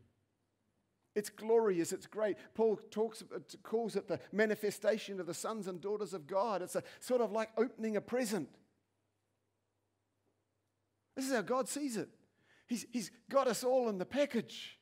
It's 1.14 1.30
glorious, 1.30 1.92
it's 1.92 2.08
great. 2.08 2.38
Paul 2.54 2.78
talks, 2.92 3.24
uh, 3.34 3.40
calls 3.64 3.96
it 3.96 4.08
the 4.08 4.20
manifestation 4.34 5.20
of 5.20 5.28
the 5.28 5.34
sons 5.34 5.68
and 5.68 5.80
daughters 5.80 6.14
of 6.14 6.28
God. 6.28 6.62
It's 6.62 6.76
a, 6.76 6.84
sort 7.00 7.22
of 7.22 7.32
like 7.32 7.50
opening 7.58 7.96
a 7.96 8.02
present. 8.02 8.50
This 11.16 11.26
is 11.26 11.34
how 11.34 11.42
God 11.42 11.70
sees 11.70 11.96
it. 11.96 12.10
He's, 12.68 12.86
he's 12.92 13.12
got 13.30 13.48
us 13.48 13.64
all 13.64 13.90
in 13.90 13.98
the 13.98 14.06
package. 14.06 14.80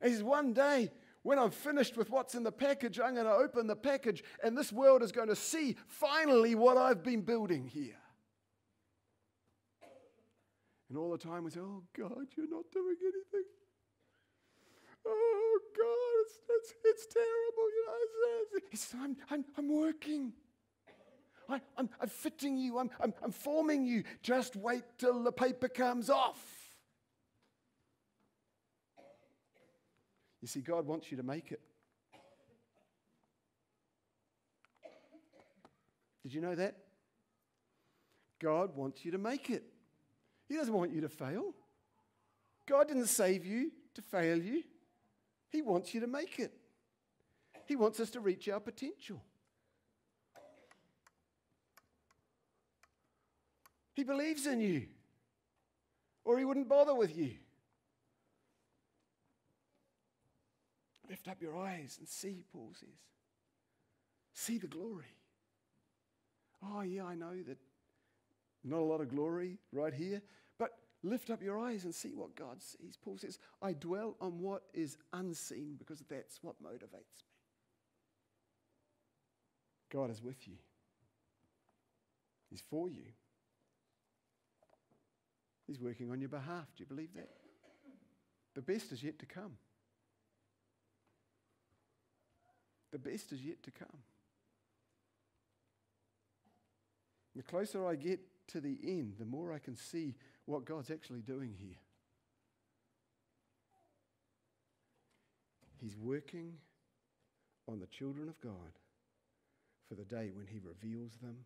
And 0.00 0.10
he 0.10 0.16
says, 0.16 0.22
one 0.22 0.52
day, 0.52 0.90
when 1.22 1.38
I'm 1.38 1.50
finished 1.50 1.96
with 1.96 2.10
what's 2.10 2.34
in 2.34 2.42
the 2.42 2.52
package, 2.52 2.98
I'm 2.98 3.14
going 3.14 3.26
to 3.26 3.32
open 3.32 3.66
the 3.66 3.76
package, 3.76 4.24
and 4.42 4.56
this 4.56 4.72
world 4.72 5.02
is 5.02 5.12
going 5.12 5.28
to 5.28 5.36
see 5.36 5.76
finally 5.86 6.54
what 6.54 6.76
I've 6.76 7.02
been 7.02 7.22
building 7.22 7.66
here. 7.66 7.96
And 10.88 10.98
all 10.98 11.10
the 11.10 11.18
time 11.18 11.44
we 11.44 11.50
say, 11.50 11.60
Oh 11.60 11.84
God, 11.96 12.26
you're 12.36 12.50
not 12.50 12.64
doing 12.72 12.96
anything. 13.00 13.44
Oh 15.06 15.58
God, 15.76 16.20
it's, 16.22 16.40
it's, 16.48 16.74
it's 16.84 17.06
terrible. 17.14 17.70
You 17.70 17.84
know, 17.86 18.42
it's, 18.54 18.66
it's, 18.72 18.94
I'm, 18.94 19.16
I'm, 19.30 19.44
I'm 19.56 19.68
working. 19.68 20.32
I, 21.48 21.60
I'm, 21.76 21.88
I'm 22.00 22.08
fitting 22.08 22.56
you. 22.58 22.78
I'm, 22.78 22.90
I'm, 23.00 23.14
I'm 23.22 23.32
forming 23.32 23.86
you. 23.86 24.04
Just 24.22 24.56
wait 24.56 24.82
till 24.98 25.22
the 25.22 25.32
paper 25.32 25.68
comes 25.68 26.10
off. 26.10 26.59
You 30.40 30.48
see, 30.48 30.60
God 30.60 30.86
wants 30.86 31.10
you 31.10 31.16
to 31.18 31.22
make 31.22 31.52
it. 31.52 31.60
Did 36.22 36.34
you 36.34 36.40
know 36.40 36.54
that? 36.54 36.76
God 38.40 38.74
wants 38.74 39.04
you 39.04 39.12
to 39.12 39.18
make 39.18 39.50
it. 39.50 39.64
He 40.48 40.56
doesn't 40.56 40.72
want 40.72 40.92
you 40.92 41.02
to 41.02 41.08
fail. 41.08 41.54
God 42.66 42.88
didn't 42.88 43.06
save 43.06 43.44
you 43.44 43.70
to 43.94 44.02
fail 44.02 44.38
you, 44.38 44.62
He 45.50 45.62
wants 45.62 45.92
you 45.92 46.00
to 46.00 46.06
make 46.06 46.38
it. 46.38 46.52
He 47.66 47.76
wants 47.76 48.00
us 48.00 48.10
to 48.10 48.20
reach 48.20 48.48
our 48.48 48.60
potential. 48.60 49.22
He 53.94 54.04
believes 54.04 54.46
in 54.46 54.60
you, 54.60 54.86
or 56.24 56.38
He 56.38 56.44
wouldn't 56.44 56.68
bother 56.68 56.94
with 56.94 57.16
you. 57.16 57.34
Lift 61.10 61.26
up 61.26 61.42
your 61.42 61.58
eyes 61.58 61.96
and 61.98 62.06
see, 62.06 62.44
Paul 62.52 62.70
says. 62.78 62.88
See 64.32 64.58
the 64.58 64.68
glory. 64.68 65.16
Oh, 66.64 66.82
yeah, 66.82 67.04
I 67.04 67.16
know 67.16 67.34
that 67.48 67.58
not 68.62 68.78
a 68.78 68.84
lot 68.84 69.00
of 69.00 69.08
glory 69.08 69.58
right 69.72 69.92
here, 69.92 70.22
but 70.56 70.70
lift 71.02 71.30
up 71.30 71.42
your 71.42 71.58
eyes 71.58 71.84
and 71.84 71.92
see 71.92 72.12
what 72.14 72.36
God 72.36 72.62
sees. 72.62 72.96
Paul 72.96 73.18
says, 73.18 73.40
I 73.60 73.72
dwell 73.72 74.14
on 74.20 74.38
what 74.38 74.62
is 74.72 74.98
unseen 75.12 75.74
because 75.78 76.04
that's 76.08 76.38
what 76.42 76.62
motivates 76.62 77.24
me. 77.24 77.30
God 79.90 80.10
is 80.10 80.22
with 80.22 80.46
you, 80.46 80.54
He's 82.48 82.62
for 82.70 82.88
you, 82.88 83.06
He's 85.66 85.80
working 85.80 86.12
on 86.12 86.20
your 86.20 86.28
behalf. 86.28 86.66
Do 86.76 86.84
you 86.84 86.86
believe 86.86 87.14
that? 87.14 87.30
The 88.54 88.62
best 88.62 88.92
is 88.92 89.02
yet 89.02 89.18
to 89.18 89.26
come. 89.26 89.56
The 92.92 92.98
best 92.98 93.32
is 93.32 93.42
yet 93.42 93.62
to 93.62 93.70
come. 93.70 93.98
The 97.36 97.42
closer 97.42 97.86
I 97.86 97.94
get 97.94 98.20
to 98.48 98.60
the 98.60 98.76
end, 98.82 99.14
the 99.18 99.24
more 99.24 99.52
I 99.52 99.58
can 99.58 99.76
see 99.76 100.14
what 100.46 100.64
God's 100.64 100.90
actually 100.90 101.20
doing 101.20 101.54
here. 101.56 101.78
He's 105.80 105.96
working 105.96 106.54
on 107.68 107.78
the 107.78 107.86
children 107.86 108.28
of 108.28 108.40
God 108.40 108.78
for 109.88 109.94
the 109.94 110.04
day 110.04 110.30
when 110.34 110.46
He 110.46 110.58
reveals 110.58 111.12
them 111.22 111.36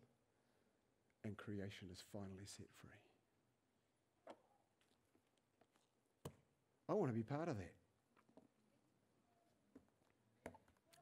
and 1.23 1.37
creation 1.37 1.87
is 1.91 2.03
finally 2.11 2.45
set 2.45 2.67
free. 2.75 2.89
I 6.89 6.93
want 6.93 7.11
to 7.11 7.15
be 7.15 7.23
part 7.23 7.47
of 7.47 7.57
that. 7.57 7.74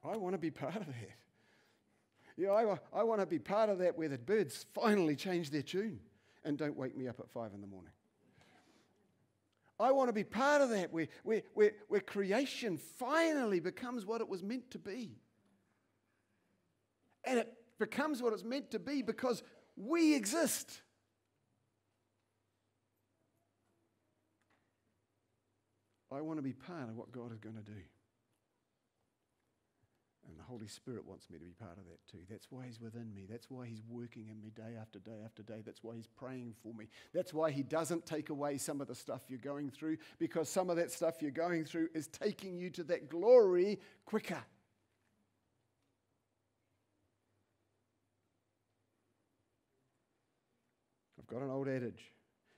I 0.04 0.16
want 0.16 0.34
to 0.34 0.38
be 0.38 0.50
part 0.50 0.76
of 0.76 0.86
that. 0.86 1.10
You 2.36 2.46
know, 2.46 2.52
I, 2.52 3.00
I 3.00 3.02
want 3.04 3.20
to 3.20 3.26
be 3.26 3.38
part 3.38 3.70
of 3.70 3.78
that 3.78 3.96
where 3.96 4.08
the 4.08 4.18
birds 4.18 4.66
finally 4.74 5.16
change 5.16 5.50
their 5.50 5.62
tune 5.62 6.00
and 6.44 6.58
don't 6.58 6.76
wake 6.76 6.96
me 6.96 7.08
up 7.08 7.20
at 7.20 7.30
five 7.30 7.52
in 7.54 7.60
the 7.60 7.66
morning. 7.66 7.92
I 9.78 9.90
want 9.92 10.08
to 10.08 10.12
be 10.12 10.24
part 10.24 10.62
of 10.62 10.70
that 10.70 10.92
where, 10.92 11.08
where, 11.22 11.42
where, 11.54 11.72
where 11.88 12.00
creation 12.00 12.76
finally 12.76 13.60
becomes 13.60 14.06
what 14.06 14.20
it 14.20 14.28
was 14.28 14.42
meant 14.42 14.70
to 14.72 14.78
be. 14.78 15.16
And 17.24 17.38
it 17.38 17.52
becomes 17.78 18.22
what 18.22 18.32
it's 18.32 18.44
meant 18.44 18.70
to 18.72 18.78
be 18.78 19.02
because 19.02 19.42
we 19.76 20.14
exist. 20.14 20.82
I 26.12 26.20
want 26.20 26.38
to 26.38 26.42
be 26.42 26.52
part 26.52 26.88
of 26.88 26.96
what 26.96 27.10
God 27.10 27.32
is 27.32 27.40
going 27.40 27.56
to 27.56 27.62
do. 27.62 27.80
And 30.26 30.38
the 30.38 30.42
Holy 30.42 30.66
Spirit 30.66 31.06
wants 31.06 31.28
me 31.30 31.38
to 31.38 31.44
be 31.44 31.52
part 31.52 31.76
of 31.76 31.84
that 31.84 31.98
too. 32.10 32.24
That's 32.30 32.46
why 32.50 32.66
He's 32.66 32.80
within 32.80 33.14
me. 33.14 33.26
That's 33.28 33.50
why 33.50 33.66
He's 33.66 33.82
working 33.88 34.28
in 34.30 34.40
me 34.40 34.50
day 34.50 34.76
after 34.80 34.98
day 34.98 35.20
after 35.24 35.42
day. 35.42 35.62
That's 35.64 35.84
why 35.84 35.96
He's 35.96 36.06
praying 36.06 36.54
for 36.62 36.72
me. 36.72 36.88
That's 37.12 37.34
why 37.34 37.50
He 37.50 37.62
doesn't 37.62 38.06
take 38.06 38.30
away 38.30 38.56
some 38.56 38.80
of 38.80 38.88
the 38.88 38.94
stuff 38.94 39.22
you're 39.28 39.38
going 39.38 39.70
through, 39.70 39.98
because 40.18 40.48
some 40.48 40.70
of 40.70 40.76
that 40.76 40.90
stuff 40.90 41.20
you're 41.20 41.30
going 41.30 41.64
through 41.64 41.88
is 41.94 42.06
taking 42.06 42.56
you 42.56 42.70
to 42.70 42.84
that 42.84 43.10
glory 43.10 43.78
quicker. 44.06 44.42
I've 51.18 51.26
got 51.26 51.42
an 51.42 51.50
old 51.50 51.68
adage. 51.68 52.12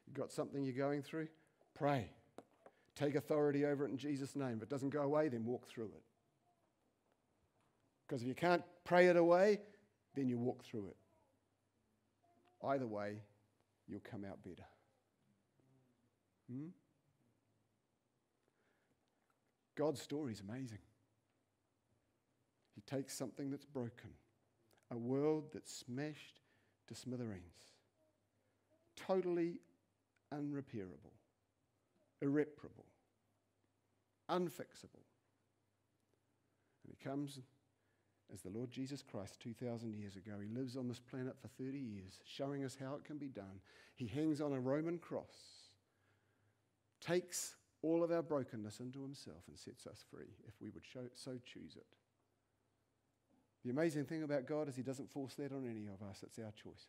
You've 0.06 0.16
got 0.16 0.30
something 0.30 0.62
you're 0.62 0.72
going 0.72 1.02
through? 1.02 1.28
Pray. 1.74 2.10
Take 2.94 3.16
authority 3.16 3.64
over 3.64 3.86
it 3.86 3.90
in 3.90 3.98
Jesus' 3.98 4.36
name. 4.36 4.58
If 4.58 4.62
it 4.64 4.68
doesn't 4.68 4.90
go 4.90 5.02
away, 5.02 5.28
then 5.28 5.44
walk 5.44 5.66
through 5.68 5.86
it. 5.86 6.02
Because 8.06 8.22
if 8.22 8.28
you 8.28 8.34
can't 8.34 8.62
pray 8.84 9.06
it 9.06 9.16
away, 9.16 9.60
then 10.14 10.28
you 10.28 10.38
walk 10.38 10.64
through 10.64 10.86
it. 10.86 10.96
Either 12.64 12.86
way, 12.86 13.20
you'll 13.88 14.00
come 14.00 14.24
out 14.24 14.42
better. 14.42 14.66
Hmm? 16.50 16.68
God's 19.74 20.00
story 20.00 20.32
is 20.32 20.40
amazing. 20.40 20.78
He 22.74 22.80
takes 22.82 23.14
something 23.14 23.50
that's 23.50 23.64
broken, 23.64 24.10
a 24.90 24.96
world 24.96 25.44
that's 25.52 25.72
smashed 25.72 26.40
to 26.88 26.94
smithereens, 26.94 27.74
totally 28.94 29.60
unrepairable, 30.32 31.14
irreparable, 32.22 32.86
unfixable. 34.30 35.04
And 36.84 36.94
he 36.96 37.04
comes 37.04 37.40
as 38.32 38.42
the 38.42 38.50
Lord 38.50 38.70
Jesus 38.70 39.02
Christ 39.02 39.38
2,000 39.40 39.94
years 39.94 40.16
ago. 40.16 40.32
He 40.42 40.48
lives 40.48 40.76
on 40.76 40.88
this 40.88 40.98
planet 40.98 41.36
for 41.40 41.48
30 41.62 41.78
years, 41.78 42.20
showing 42.24 42.64
us 42.64 42.76
how 42.80 42.94
it 42.94 43.04
can 43.04 43.18
be 43.18 43.28
done. 43.28 43.60
He 43.94 44.06
hangs 44.06 44.40
on 44.40 44.52
a 44.52 44.60
Roman 44.60 44.98
cross, 44.98 45.70
takes 47.00 47.54
all 47.82 48.02
of 48.02 48.10
our 48.10 48.22
brokenness 48.22 48.80
into 48.80 49.02
himself, 49.02 49.42
and 49.48 49.58
sets 49.58 49.86
us 49.86 50.04
free 50.10 50.34
if 50.48 50.54
we 50.60 50.70
would 50.70 50.84
show, 50.84 51.04
so 51.14 51.32
choose 51.44 51.76
it. 51.76 51.86
The 53.64 53.70
amazing 53.70 54.04
thing 54.04 54.22
about 54.22 54.46
God 54.46 54.68
is 54.68 54.76
He 54.76 54.82
doesn't 54.82 55.10
force 55.10 55.34
that 55.34 55.52
on 55.52 55.68
any 55.68 55.86
of 55.86 56.06
us, 56.08 56.22
it's 56.22 56.38
our 56.38 56.52
choice. 56.52 56.86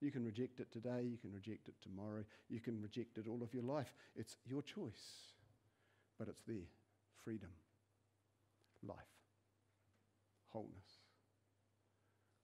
You 0.00 0.12
can 0.12 0.24
reject 0.24 0.60
it 0.60 0.70
today, 0.70 1.02
you 1.02 1.18
can 1.18 1.32
reject 1.32 1.68
it 1.68 1.74
tomorrow, 1.82 2.24
you 2.48 2.60
can 2.60 2.80
reject 2.80 3.18
it 3.18 3.26
all 3.28 3.42
of 3.42 3.52
your 3.52 3.64
life. 3.64 3.92
It's 4.14 4.36
your 4.46 4.62
choice, 4.62 5.32
but 6.18 6.28
it's 6.28 6.42
there 6.46 6.68
freedom, 7.24 7.50
life 8.86 9.17
wholeness, 10.48 11.00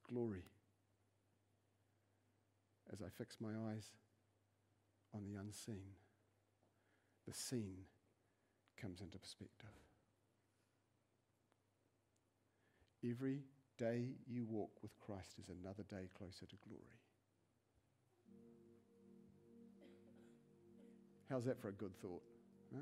glory, 0.09 0.44
as 2.92 3.00
I 3.00 3.09
fix 3.16 3.36
my 3.40 3.50
eyes 3.70 3.90
on 5.14 5.24
the 5.24 5.38
unseen, 5.40 5.94
the 7.26 7.32
seen 7.32 7.76
comes 8.80 9.00
into 9.00 9.18
perspective. 9.18 9.70
Every 13.09 13.42
day 13.78 14.09
you 14.26 14.44
walk 14.44 14.70
with 14.82 14.98
Christ 14.98 15.38
is 15.38 15.48
another 15.48 15.82
day 15.84 16.09
closer 16.16 16.46
to 16.46 16.57
glory. 16.66 17.00
How's 21.28 21.44
that 21.44 21.61
for 21.61 21.68
a 21.68 21.72
good 21.72 21.94
thought? 22.00 22.22
Huh? 22.74 22.80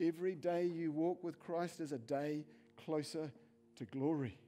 Every 0.00 0.34
day 0.34 0.64
you 0.64 0.90
walk 0.90 1.22
with 1.22 1.38
Christ 1.38 1.80
is 1.80 1.92
a 1.92 1.98
day 1.98 2.44
closer 2.84 3.30
to 3.76 3.84
glory. 3.84 4.38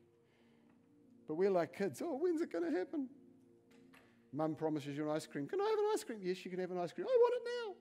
But 1.27 1.35
we're 1.35 1.51
like 1.51 1.77
kids. 1.77 2.03
Oh, 2.05 2.17
when's 2.17 2.41
it 2.41 2.53
going 2.53 2.71
to 2.71 2.77
happen? 2.77 3.09
Mum 4.33 4.55
promises 4.55 4.97
you 4.97 5.09
an 5.09 5.17
ice 5.17 5.27
cream. 5.27 5.47
Can 5.47 5.61
I 5.61 5.65
have 5.65 5.79
an 5.79 5.85
ice 5.95 6.05
cream? 6.05 6.21
Yes, 6.23 6.45
you 6.45 6.51
can 6.51 6.61
have 6.61 6.71
an 6.71 6.79
ice 6.79 6.93
cream. 6.93 7.07
I 7.09 7.17
want 7.21 7.35
it 7.35 7.43
now. 7.45 7.75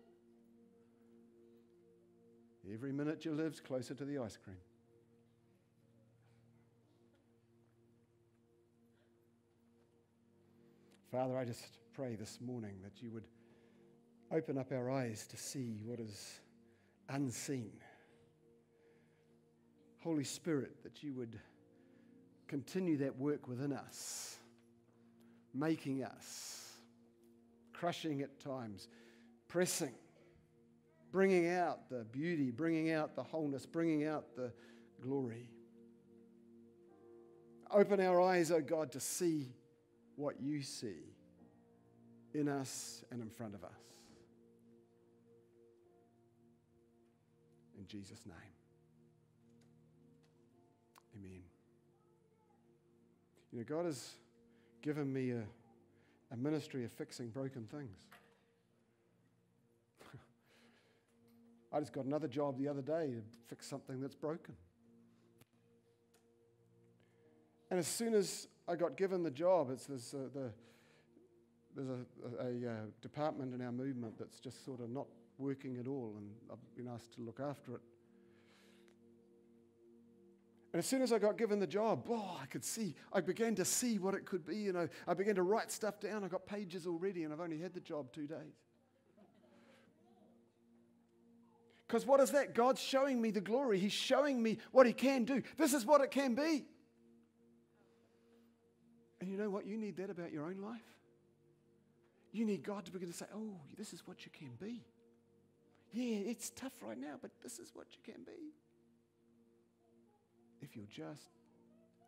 Every 2.73 2.91
minute 2.91 3.25
you 3.25 3.33
live's 3.33 3.59
closer 3.59 3.93
to 3.93 4.05
the 4.05 4.17
ice 4.17 4.37
cream. 4.43 4.57
Father, 11.11 11.37
I 11.37 11.45
just 11.45 11.77
pray 11.93 12.15
this 12.15 12.39
morning 12.41 12.75
that 12.83 13.01
you 13.01 13.11
would 13.11 13.27
open 14.31 14.57
up 14.57 14.71
our 14.71 14.89
eyes 14.89 15.27
to 15.27 15.37
see 15.37 15.79
what 15.85 15.99
is 15.99 16.39
unseen 17.09 17.71
Holy 20.05 20.23
Spirit, 20.23 20.83
that 20.83 21.01
you 21.01 21.15
would 21.15 21.39
continue 22.47 22.95
that 22.95 23.17
work 23.17 23.47
within 23.47 23.73
us, 23.73 24.37
making 25.51 26.03
us, 26.03 26.73
crushing 27.73 28.21
at 28.21 28.39
times, 28.39 28.87
pressing, 29.47 29.95
bringing 31.11 31.49
out 31.49 31.89
the 31.89 32.03
beauty, 32.11 32.51
bringing 32.51 32.91
out 32.91 33.15
the 33.15 33.23
wholeness, 33.23 33.65
bringing 33.65 34.05
out 34.05 34.35
the 34.35 34.53
glory. 35.01 35.49
Open 37.71 37.99
our 37.99 38.21
eyes, 38.21 38.51
O 38.51 38.57
oh 38.57 38.61
God, 38.61 38.91
to 38.91 38.99
see 38.99 39.55
what 40.17 40.39
you 40.39 40.61
see 40.61 41.15
in 42.35 42.47
us 42.47 43.03
and 43.09 43.23
in 43.23 43.29
front 43.31 43.55
of 43.55 43.63
us. 43.63 43.71
In 47.79 47.87
Jesus' 47.87 48.23
name. 48.27 48.64
Amen. 51.25 51.41
You 53.51 53.59
know, 53.59 53.65
God 53.65 53.85
has 53.85 54.11
given 54.81 55.11
me 55.11 55.31
a, 55.31 55.43
a 56.31 56.37
ministry 56.37 56.83
of 56.83 56.91
fixing 56.91 57.29
broken 57.29 57.65
things. 57.65 57.97
I 61.73 61.79
just 61.79 61.93
got 61.93 62.05
another 62.05 62.27
job 62.27 62.57
the 62.57 62.67
other 62.67 62.81
day 62.81 63.13
to 63.13 63.21
fix 63.47 63.67
something 63.67 63.99
that's 63.99 64.15
broken. 64.15 64.55
And 67.71 67.79
as 67.79 67.87
soon 67.87 68.13
as 68.13 68.47
I 68.67 68.75
got 68.75 68.95
given 68.95 69.23
the 69.23 69.31
job, 69.31 69.71
it's 69.71 69.85
this, 69.85 70.13
uh, 70.13 70.29
the, 70.33 70.51
there's 71.75 71.89
a, 71.89 72.05
a, 72.43 72.47
a, 72.47 72.71
uh, 72.71 72.75
department 73.01 73.53
in 73.53 73.61
our 73.61 73.71
movement 73.71 74.17
that's 74.19 74.39
just 74.39 74.63
sort 74.63 74.81
of 74.81 74.89
not 74.89 75.07
working 75.37 75.77
at 75.77 75.87
all, 75.87 76.13
and 76.17 76.29
I've 76.51 76.75
been 76.75 76.87
asked 76.87 77.13
to 77.15 77.21
look 77.21 77.39
after 77.39 77.75
it. 77.75 77.81
And 80.75 80.79
as 80.79 80.87
soon 80.87 81.01
as 81.01 81.13
I 81.13 81.19
got 81.19 81.37
given 81.37 81.57
the 81.59 81.67
job, 81.67 82.05
oh, 82.09 82.37
I 82.43 82.47
could 82.47 82.65
see, 82.65 82.95
I 83.13 83.21
began 83.21 83.55
to 83.55 83.63
see 83.63 83.97
what 83.97 84.13
it 84.13 84.25
could 84.25 84.45
be, 84.45 84.67
and 84.67 84.77
I, 84.77 84.89
I 85.07 85.13
began 85.13 85.35
to 85.35 85.41
write 85.41 85.71
stuff 85.71 86.01
down. 86.01 86.25
I 86.25 86.27
got 86.27 86.45
pages 86.45 86.85
already, 86.85 87.23
and 87.23 87.31
I've 87.31 87.39
only 87.39 87.57
had 87.59 87.73
the 87.73 87.79
job 87.79 88.11
two 88.11 88.27
days. 88.27 88.59
Because 91.87 92.05
what 92.05 92.19
is 92.19 92.31
that? 92.31 92.53
God's 92.53 92.81
showing 92.81 93.21
me 93.21 93.31
the 93.31 93.39
glory. 93.39 93.79
He's 93.79 93.93
showing 93.93 94.43
me 94.43 94.57
what 94.73 94.85
He 94.85 94.91
can 94.91 95.23
do. 95.23 95.43
This 95.55 95.73
is 95.73 95.85
what 95.85 96.01
it 96.01 96.11
can 96.11 96.35
be. 96.35 96.65
And 99.21 99.31
you 99.31 99.37
know 99.37 99.49
what? 99.49 99.65
You 99.65 99.77
need 99.77 99.95
that 99.95 100.09
about 100.09 100.33
your 100.33 100.43
own 100.43 100.57
life. 100.57 100.81
You 102.33 102.43
need 102.43 102.63
God 102.63 102.83
to 102.83 102.91
begin 102.91 103.07
to 103.07 103.15
say, 103.15 103.27
oh, 103.33 103.61
this 103.77 103.93
is 103.93 104.05
what 104.05 104.25
you 104.25 104.31
can 104.37 104.51
be. 104.59 104.83
Yeah, 105.93 106.29
it's 106.29 106.49
tough 106.49 106.73
right 106.81 106.99
now, 106.99 107.13
but 107.21 107.31
this 107.41 107.59
is 107.59 107.71
what 107.73 107.85
you 107.93 108.13
can 108.13 108.25
be. 108.25 108.51
If 110.65 110.75
you'll 110.75 110.85
just 110.89 111.29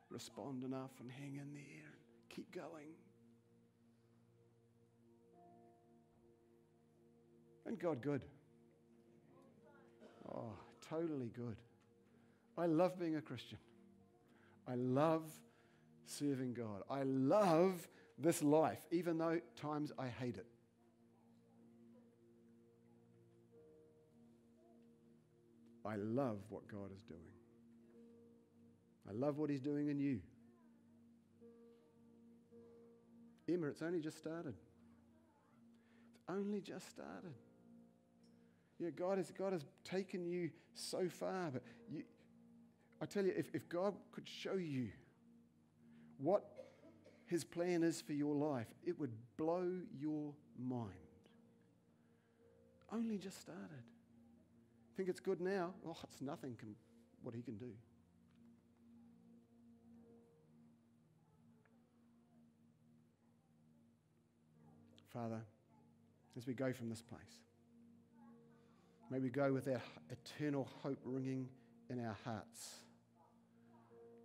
respond 0.09 0.63
enough 0.63 0.89
and 0.99 1.11
hang 1.11 1.35
in 1.35 1.53
there 1.53 1.91
and 1.93 2.29
keep 2.29 2.51
going. 2.51 2.87
And 7.67 7.77
God, 7.77 8.01
good. 8.01 8.23
Oh, 10.33 10.53
totally 10.89 11.29
good. 11.35 11.57
I 12.57 12.65
love 12.65 12.99
being 12.99 13.17
a 13.17 13.21
Christian. 13.21 13.59
I 14.67 14.73
love 14.73 15.23
serving 16.07 16.55
God. 16.55 16.81
I 16.89 17.03
love 17.03 17.87
this 18.17 18.41
life, 18.41 18.83
even 18.89 19.19
though 19.19 19.39
times 19.55 19.91
I 19.99 20.07
hate 20.07 20.37
it. 20.37 20.47
I 25.85 25.95
love 25.97 26.39
what 26.49 26.67
God 26.67 26.91
is 26.91 27.03
doing. 27.03 27.36
I 29.09 29.13
love 29.13 29.37
what 29.37 29.49
He's 29.49 29.61
doing 29.61 29.87
in 29.89 29.99
you. 29.99 30.19
Emma, 33.49 33.67
it's 33.67 33.81
only 33.81 34.01
just 34.01 34.17
started. 34.17 34.53
It's 36.11 36.23
only 36.27 36.59
just 36.59 36.89
started. 36.89 37.33
Yeah, 38.79 38.89
God 38.89 39.17
has, 39.17 39.31
God 39.31 39.53
has 39.53 39.65
taken 39.83 40.25
you 40.25 40.51
so 40.73 41.07
far, 41.09 41.49
but 41.51 41.63
you, 41.89 42.03
I 43.01 43.05
tell 43.05 43.25
you, 43.25 43.33
if, 43.35 43.49
if 43.53 43.67
God 43.69 43.95
could 44.11 44.27
show 44.27 44.53
you 44.53 44.89
what 46.17 46.45
His 47.25 47.43
plan 47.43 47.83
is 47.83 48.01
for 48.01 48.13
your 48.13 48.35
life, 48.35 48.67
it 48.85 48.99
would 48.99 49.13
blow 49.37 49.71
your 49.99 50.33
mind. 50.59 50.91
Only 52.91 53.17
just 53.17 53.41
started. 53.41 53.83
Think 54.95 55.09
it's 55.09 55.19
good 55.19 55.41
now? 55.41 55.73
Oh, 55.87 55.97
it's 56.03 56.21
nothing 56.21 56.55
can, 56.59 56.75
what 57.21 57.33
He 57.33 57.41
can 57.41 57.57
do. 57.57 57.71
Father, 65.17 65.41
as 66.37 66.45
we 66.45 66.53
go 66.53 66.71
from 66.71 66.89
this 66.89 67.01
place, 67.01 67.41
may 69.09 69.17
we 69.17 69.29
go 69.29 69.51
with 69.51 69.65
that 69.65 69.81
eternal 70.11 70.69
hope 70.83 70.99
ringing 71.03 71.47
in 71.89 72.05
our 72.05 72.15
hearts. 72.23 72.81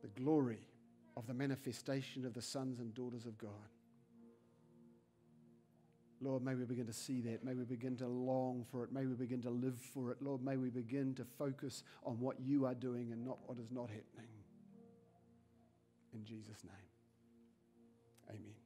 The 0.02 0.08
glory 0.08 0.58
of 1.16 1.26
the 1.26 1.32
manifestation 1.32 2.26
of 2.26 2.34
the 2.34 2.42
sons 2.42 2.78
and 2.78 2.92
daughters 2.92 3.24
of 3.24 3.38
God. 3.38 3.50
Lord, 6.20 6.44
may 6.44 6.54
we 6.54 6.66
begin 6.66 6.86
to 6.86 6.92
see 6.92 7.22
that. 7.22 7.42
May 7.42 7.54
we 7.54 7.64
begin 7.64 7.96
to 7.96 8.06
long 8.06 8.66
for 8.70 8.84
it. 8.84 8.92
May 8.92 9.06
we 9.06 9.14
begin 9.14 9.40
to 9.42 9.50
live 9.50 9.78
for 9.94 10.10
it. 10.10 10.18
Lord, 10.20 10.44
may 10.44 10.58
we 10.58 10.68
begin 10.68 11.14
to 11.14 11.24
focus 11.38 11.84
on 12.04 12.20
what 12.20 12.38
you 12.38 12.66
are 12.66 12.74
doing 12.74 13.12
and 13.12 13.24
not 13.24 13.38
what 13.46 13.58
is 13.58 13.70
not 13.70 13.88
happening. 13.88 14.28
In 16.12 16.22
Jesus' 16.22 16.62
name, 16.64 16.74
amen. 18.28 18.61